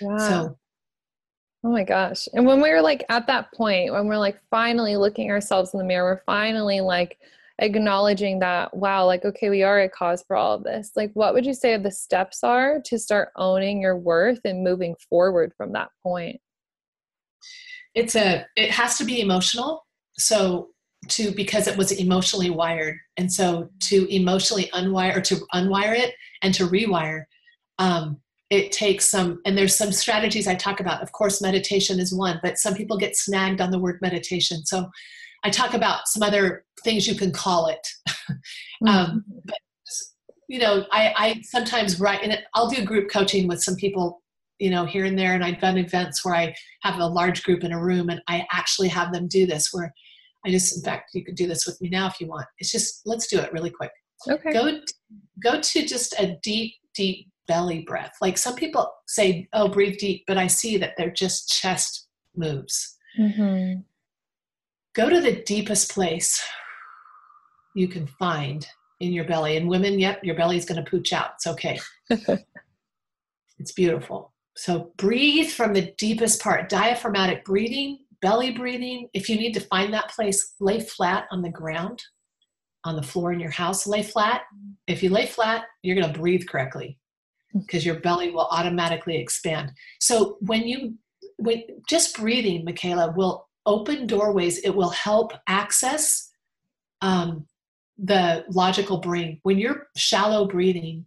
[0.00, 0.18] Wow.
[0.18, 0.56] so
[1.64, 2.26] oh my gosh.
[2.32, 5.84] And when we're like at that point when we're like finally looking ourselves in the
[5.84, 7.18] mirror we're finally like
[7.60, 11.34] acknowledging that wow like okay we are a cause for all of this like what
[11.34, 15.72] would you say the steps are to start owning your worth and moving forward from
[15.72, 16.40] that point
[17.94, 19.86] it's a it has to be emotional.
[20.18, 20.68] So
[21.08, 22.96] to because it was emotionally wired.
[23.16, 27.24] And so to emotionally unwire or to unwire it and to rewire
[27.78, 28.20] um,
[28.50, 31.02] it takes some and there's some strategies i talk about.
[31.02, 34.64] Of course meditation is one but some people get snagged on the word meditation.
[34.64, 34.88] So
[35.44, 37.86] i talk about some other things you can call it.
[38.86, 39.40] Um, mm-hmm.
[39.44, 39.58] but
[40.48, 44.19] you know I, I sometimes write and i'll do group coaching with some people
[44.60, 47.64] you know here and there and i've done events where i have a large group
[47.64, 49.92] in a room and i actually have them do this where
[50.46, 52.46] i just in fact you could do this with me now if you want.
[52.58, 53.90] It's just let's do it really quick.
[54.30, 54.52] Okay.
[54.52, 54.80] Go
[55.42, 58.12] go to just a deep deep belly breath.
[58.20, 62.06] Like some people say oh breathe deep but i see that they're just chest
[62.36, 62.96] moves.
[63.18, 63.80] Mm-hmm.
[64.94, 66.40] go to the deepest place
[67.74, 68.68] you can find
[69.00, 69.56] in your belly.
[69.56, 71.32] And women yep your belly is going to pooch out.
[71.36, 71.80] It's okay.
[73.58, 79.08] It's beautiful so breathe from the deepest part, diaphragmatic breathing, belly breathing.
[79.14, 82.02] If you need to find that place, lay flat on the ground,
[82.84, 84.42] on the floor in your house, lay flat.
[84.86, 86.98] If you lay flat, you're going to breathe correctly
[87.54, 89.72] because your belly will automatically expand.
[89.98, 90.98] So when you
[91.38, 94.58] when just breathing, Michaela, will open doorways.
[94.58, 96.30] It will help access
[97.00, 97.46] um,
[97.96, 99.40] the logical brain.
[99.42, 101.06] When you're shallow breathing,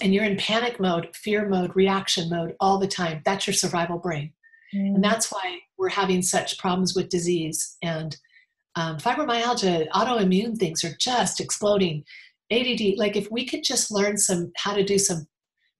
[0.00, 3.22] and you're in panic mode, fear mode, reaction mode all the time.
[3.24, 4.32] That's your survival brain.
[4.74, 4.96] Mm.
[4.96, 8.16] And that's why we're having such problems with disease and
[8.76, 12.04] um, fibromyalgia, autoimmune things are just exploding.
[12.50, 15.26] ADD, like if we could just learn some how to do some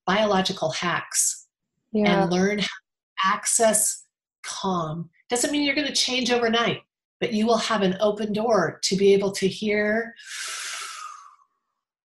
[0.07, 1.47] biological hacks
[1.93, 2.23] yeah.
[2.23, 4.05] and learn how to access
[4.45, 6.83] calm, doesn't mean you're going to change overnight,
[7.21, 10.15] but you will have an open door to be able to hear,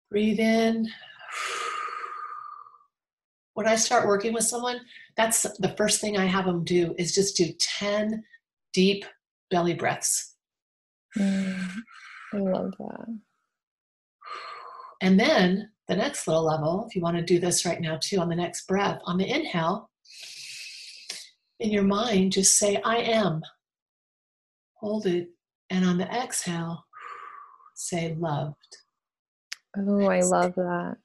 [0.09, 0.87] breathe in,
[3.55, 4.81] when I start working with someone,
[5.17, 8.23] that's the first thing I have them do is just do 10
[8.73, 9.05] deep
[9.49, 10.35] belly breaths.
[11.17, 11.71] Mm,
[12.33, 13.19] I love that.
[15.01, 18.19] And then the next little level, if you want to do this right now too,
[18.19, 19.89] on the next breath, on the inhale,
[21.59, 23.41] in your mind, just say, I am.
[24.75, 25.29] Hold it.
[25.69, 26.85] And on the exhale,
[27.75, 28.77] say, loved.
[29.77, 30.97] Oh, I love that.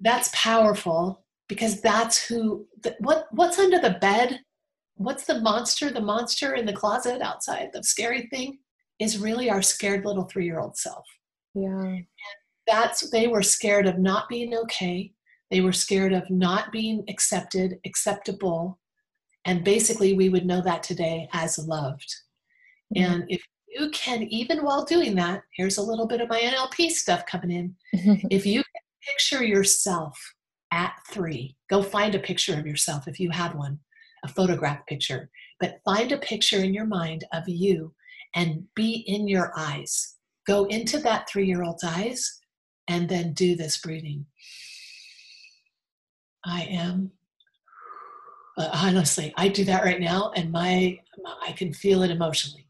[0.00, 2.66] That's powerful because that's who
[3.00, 4.40] what what's under the bed
[4.96, 8.58] what's the monster the monster in the closet outside the scary thing
[8.98, 11.04] is really our scared little three-year-old self.
[11.54, 11.68] Yeah.
[11.70, 12.06] And
[12.66, 15.12] that's they were scared of not being okay.
[15.50, 18.78] They were scared of not being accepted acceptable.
[19.44, 22.14] And basically we would know that today as loved.
[22.96, 23.12] Mm-hmm.
[23.12, 26.90] and if you can, even while doing that, here's a little bit of my NLP
[26.90, 27.76] stuff coming in.
[28.30, 30.18] if you can picture yourself
[30.72, 33.78] at three, go find a picture of yourself if you have one,
[34.24, 37.94] a photograph picture, but find a picture in your mind of you
[38.34, 40.16] and be in your eyes.
[40.46, 42.40] Go into that three year old's eyes
[42.88, 44.26] and then do this breathing.
[46.44, 47.12] I am.
[48.56, 50.98] Uh, honestly, I do that right now, and my
[51.46, 52.66] I can feel it emotionally.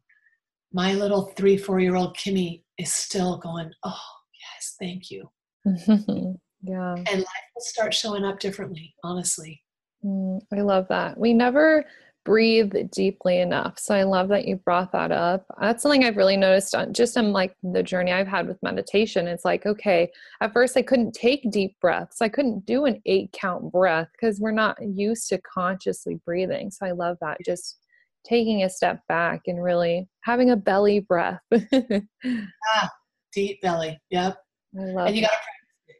[0.72, 3.96] My little three, four year old Kimmy is still going, Oh,
[4.54, 5.30] yes, thank you.
[6.62, 6.94] yeah.
[6.94, 9.62] And life will start showing up differently, honestly.
[10.04, 11.18] Mm, I love that.
[11.18, 11.84] We never
[12.24, 13.78] breathe deeply enough.
[13.78, 15.46] So I love that you brought that up.
[15.60, 19.26] That's something I've really noticed on just on like the journey I've had with meditation.
[19.26, 20.10] It's like, okay,
[20.42, 22.20] at first I couldn't take deep breaths.
[22.20, 26.70] I couldn't do an eight count breath because we're not used to consciously breathing.
[26.70, 27.38] So I love that.
[27.46, 27.78] Just
[28.26, 31.40] taking a step back and really having a belly breath.
[31.54, 32.90] ah,
[33.32, 33.98] deep belly.
[34.10, 34.36] Yep.
[34.78, 35.38] I love and you got to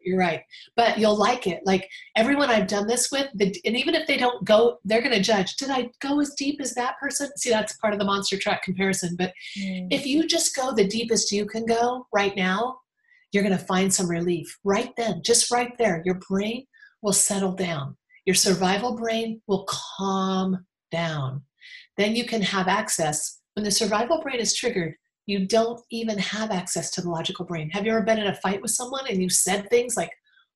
[0.02, 0.42] you're right.
[0.76, 1.60] But you'll like it.
[1.64, 5.14] Like everyone I've done this with, the, and even if they don't go, they're going
[5.14, 5.56] to judge.
[5.56, 7.30] Did I go as deep as that person?
[7.36, 9.16] See, that's part of the monster track comparison.
[9.16, 9.88] But mm.
[9.90, 12.78] if you just go the deepest you can go right now,
[13.32, 16.02] you're going to find some relief right then, just right there.
[16.04, 16.64] Your brain
[17.02, 17.96] will settle down.
[18.24, 21.42] Your survival brain will calm down.
[21.96, 23.40] Then you can have access.
[23.54, 24.94] When the survival brain is triggered,
[25.28, 27.68] you don't even have access to the logical brain.
[27.70, 30.10] Have you ever been in a fight with someone and you said things like,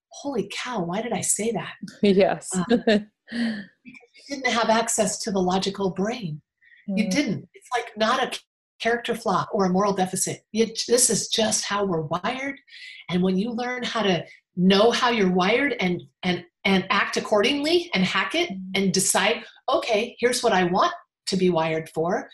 [0.09, 1.75] Holy cow, why did I say that?
[2.03, 2.49] Yes.
[2.55, 6.41] Uh, because you didn't have access to the logical brain.
[6.89, 6.99] Mm.
[6.99, 7.49] You didn't.
[7.53, 8.39] It's like not a
[8.81, 10.41] character flaw or a moral deficit.
[10.53, 12.59] You, this is just how we're wired.
[13.11, 14.25] And when you learn how to
[14.57, 18.61] know how you're wired and and and act accordingly and hack it mm.
[18.75, 20.95] and decide, okay, here's what I want
[21.27, 22.29] to be wired for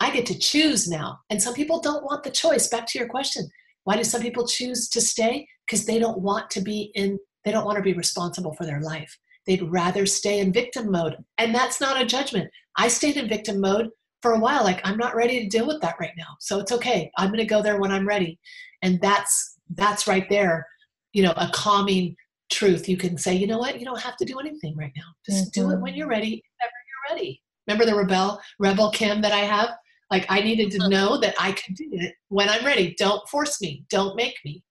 [0.00, 1.20] I get to choose now.
[1.30, 2.68] And some people don't want the choice.
[2.68, 3.48] Back to your question.
[3.84, 5.48] Why do some people choose to stay?
[5.66, 8.80] Because they don't want to be in, they don't want to be responsible for their
[8.80, 9.16] life.
[9.46, 11.16] They'd rather stay in victim mode.
[11.38, 12.50] And that's not a judgment.
[12.76, 13.88] I stayed in victim mode
[14.22, 14.62] for a while.
[14.62, 16.36] Like, I'm not ready to deal with that right now.
[16.38, 17.10] So it's okay.
[17.16, 18.38] I'm going to go there when I'm ready.
[18.82, 20.66] And that's, that's right there,
[21.12, 22.14] you know, a calming
[22.50, 22.88] truth.
[22.88, 23.78] You can say, you know what?
[23.78, 25.04] You don't have to do anything right now.
[25.24, 25.60] Just mm-hmm.
[25.60, 25.98] do it when mm-hmm.
[25.98, 27.42] you're ready, whenever you're ready.
[27.66, 29.70] Remember the rebel, rebel Kim that I have?
[30.10, 32.94] Like I needed to know that I could do it when I'm ready.
[32.98, 33.84] Don't force me.
[33.90, 34.62] Don't make me.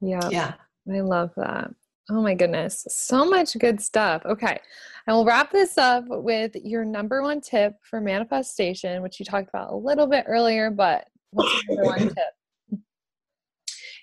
[0.00, 0.28] Yeah.
[0.30, 0.54] Yeah.
[0.92, 1.70] I love that.
[2.10, 2.86] Oh my goodness.
[2.88, 4.22] So much good stuff.
[4.24, 4.58] Okay.
[5.06, 9.48] And we'll wrap this up with your number one tip for manifestation, which you talked
[9.48, 12.80] about a little bit earlier, but what's your number one tip?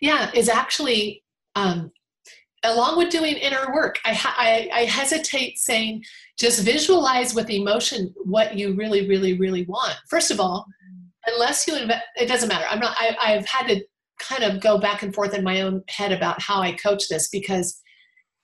[0.01, 1.23] Yeah, is actually
[1.55, 1.91] um,
[2.63, 6.03] along with doing inner work, I, I, I, hesitate saying
[6.37, 9.95] just visualize with emotion what you really, really, really want.
[10.09, 10.65] First of all,
[11.27, 12.65] unless you invest, it doesn't matter.
[12.69, 13.81] I'm not, I, I've had to
[14.19, 17.29] kind of go back and forth in my own head about how I coach this
[17.29, 17.81] because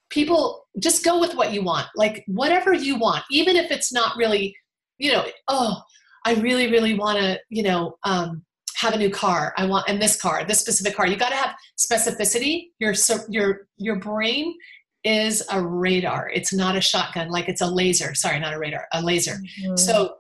[0.09, 1.87] people just go with what you want.
[1.95, 4.55] Like whatever you want, even if it's not really,
[4.97, 5.81] you know, oh,
[6.25, 8.43] I really, really want to, you know, um,
[8.75, 9.53] have a new car.
[9.57, 11.07] I want and this car, this specific car.
[11.07, 12.69] You got to have specificity.
[12.79, 12.93] Your
[13.29, 14.55] your your brain
[15.03, 16.29] is a radar.
[16.33, 18.15] It's not a shotgun like it's a laser.
[18.15, 19.35] Sorry, not a radar, a laser.
[19.35, 19.75] Mm-hmm.
[19.77, 20.15] So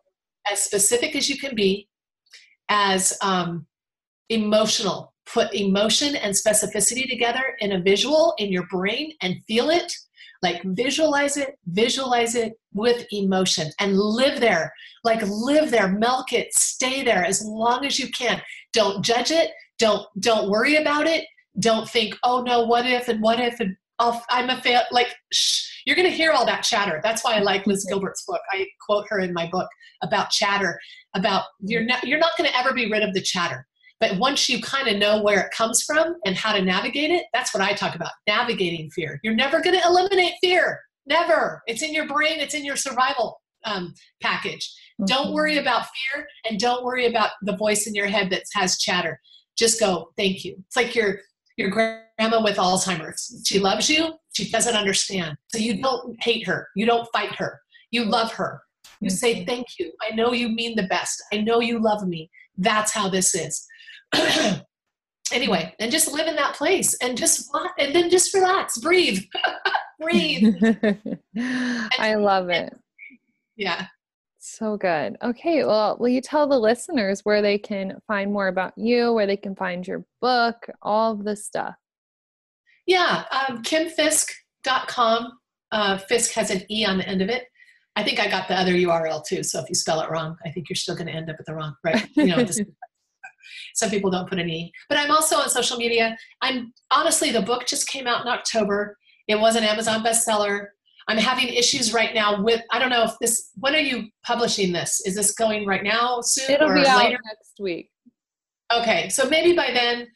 [0.51, 1.87] as specific as you can be,
[2.69, 3.65] as um,
[4.29, 5.13] emotional.
[5.25, 9.91] Put emotion and specificity together in a visual in your brain and feel it.
[10.43, 14.71] Like visualize it, visualize it with emotion and live there.
[15.03, 18.39] Like live there, milk it, stay there as long as you can.
[18.73, 19.51] Don't judge it.
[19.79, 21.25] Don't don't worry about it.
[21.59, 24.81] Don't think, oh no, what if and what if and oh, I'm a fail.
[24.91, 26.99] Like shh, you're going to hear all that chatter.
[27.03, 28.41] That's why I like Liz Gilbert's book.
[28.51, 29.67] I quote her in my book
[30.03, 30.79] about chatter.
[31.15, 33.65] About you're not you're not going to ever be rid of the chatter.
[34.01, 37.25] But once you kind of know where it comes from and how to navigate it,
[37.33, 39.21] that's what I talk about navigating fear.
[39.23, 40.81] You're never going to eliminate fear.
[41.05, 41.61] Never.
[41.65, 44.69] It's in your brain, it's in your survival um, package.
[44.99, 45.05] Mm-hmm.
[45.05, 48.79] Don't worry about fear and don't worry about the voice in your head that has
[48.79, 49.19] chatter.
[49.57, 50.57] Just go, thank you.
[50.67, 51.19] It's like your
[51.57, 53.41] your grandma with Alzheimer's.
[53.45, 55.37] She loves you, she doesn't understand.
[55.47, 57.61] So you don't hate her, you don't fight her.
[57.91, 58.61] You love her.
[58.99, 59.15] You mm-hmm.
[59.15, 59.91] say, Thank you.
[60.01, 61.23] I know you mean the best.
[61.31, 62.29] I know you love me.
[62.57, 63.65] That's how this is.
[65.31, 67.49] anyway, and just live in that place and just
[67.79, 69.23] and then just relax, breathe,
[69.99, 70.55] breathe.
[71.37, 72.73] I love it.
[73.55, 73.87] Yeah.
[74.47, 75.17] So good.
[75.23, 79.25] Okay, well, will you tell the listeners where they can find more about you, where
[79.25, 81.73] they can find your book, all of this stuff?
[82.85, 85.39] Yeah, um, kimfiske.com.
[85.71, 87.45] Uh, Fiske has an E on the end of it.
[87.95, 90.51] I think I got the other URL too, so if you spell it wrong, I
[90.51, 92.07] think you're still going to end up at the wrong, right?
[92.15, 92.45] You know,
[93.73, 94.71] Some people don't put an E.
[94.89, 96.15] But I'm also on social media.
[96.43, 98.95] I'm honestly, the book just came out in October.
[99.27, 100.67] It was an Amazon bestseller.
[101.07, 104.73] I'm having issues right now with, I don't know if this, when are you publishing
[104.73, 105.01] this?
[105.05, 107.19] Is this going right now soon It'll or be out later?
[107.25, 107.91] next week.
[108.73, 110.07] Okay, so maybe by then,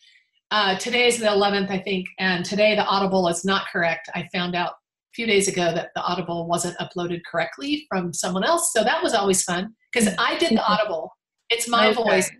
[0.51, 4.09] uh, today is the 11th, I think, and today the Audible is not correct.
[4.15, 8.43] I found out a few days ago that the Audible wasn't uploaded correctly from someone
[8.43, 11.11] else, so that was always fun because I did the Audible.
[11.51, 12.01] It's my Okay.
[12.03, 12.31] voice.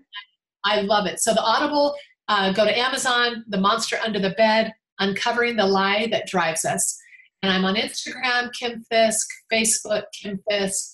[0.66, 1.20] I love it.
[1.20, 1.96] So the Audible,
[2.28, 6.99] uh, go to Amazon, The Monster Under the Bed, Uncovering the Lie That Drives Us.
[7.42, 10.92] And I'm on Instagram, Kim Fiske, Facebook, Kim Fiske,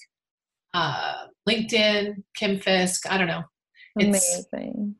[0.73, 3.05] uh, LinkedIn, Kim Fiske.
[3.09, 3.43] I don't know.
[3.99, 4.95] It's- Amazing.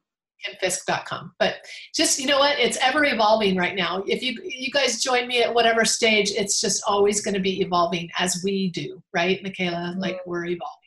[0.45, 1.33] kimfiske.com.
[1.39, 1.55] But
[1.95, 4.03] just you know what, it's ever evolving right now.
[4.07, 7.61] If you you guys join me at whatever stage, it's just always going to be
[7.61, 9.95] evolving as we do, right, Michaela?
[9.97, 10.84] Like we're evolving.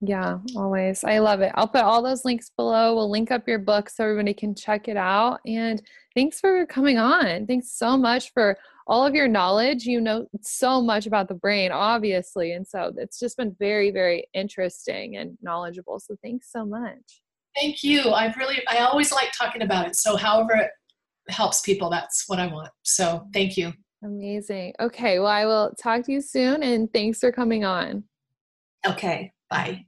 [0.00, 1.02] Yeah, always.
[1.02, 1.50] I love it.
[1.56, 2.94] I'll put all those links below.
[2.94, 5.40] We'll link up your book so everybody can check it out.
[5.44, 5.82] And
[6.14, 7.46] thanks for coming on.
[7.46, 9.84] Thanks so much for all of your knowledge.
[9.84, 12.52] You know so much about the brain, obviously.
[12.52, 15.98] And so it's just been very, very interesting and knowledgeable.
[15.98, 17.20] So thanks so much.
[17.56, 18.12] Thank you.
[18.12, 19.96] I've really I always like talking about it.
[19.96, 20.70] So however it
[21.28, 22.70] helps people, that's what I want.
[22.84, 23.72] So thank you.
[24.04, 24.74] Amazing.
[24.78, 25.18] Okay.
[25.18, 26.62] Well, I will talk to you soon.
[26.62, 28.04] And thanks for coming on.
[28.86, 29.32] Okay.
[29.50, 29.87] Bye.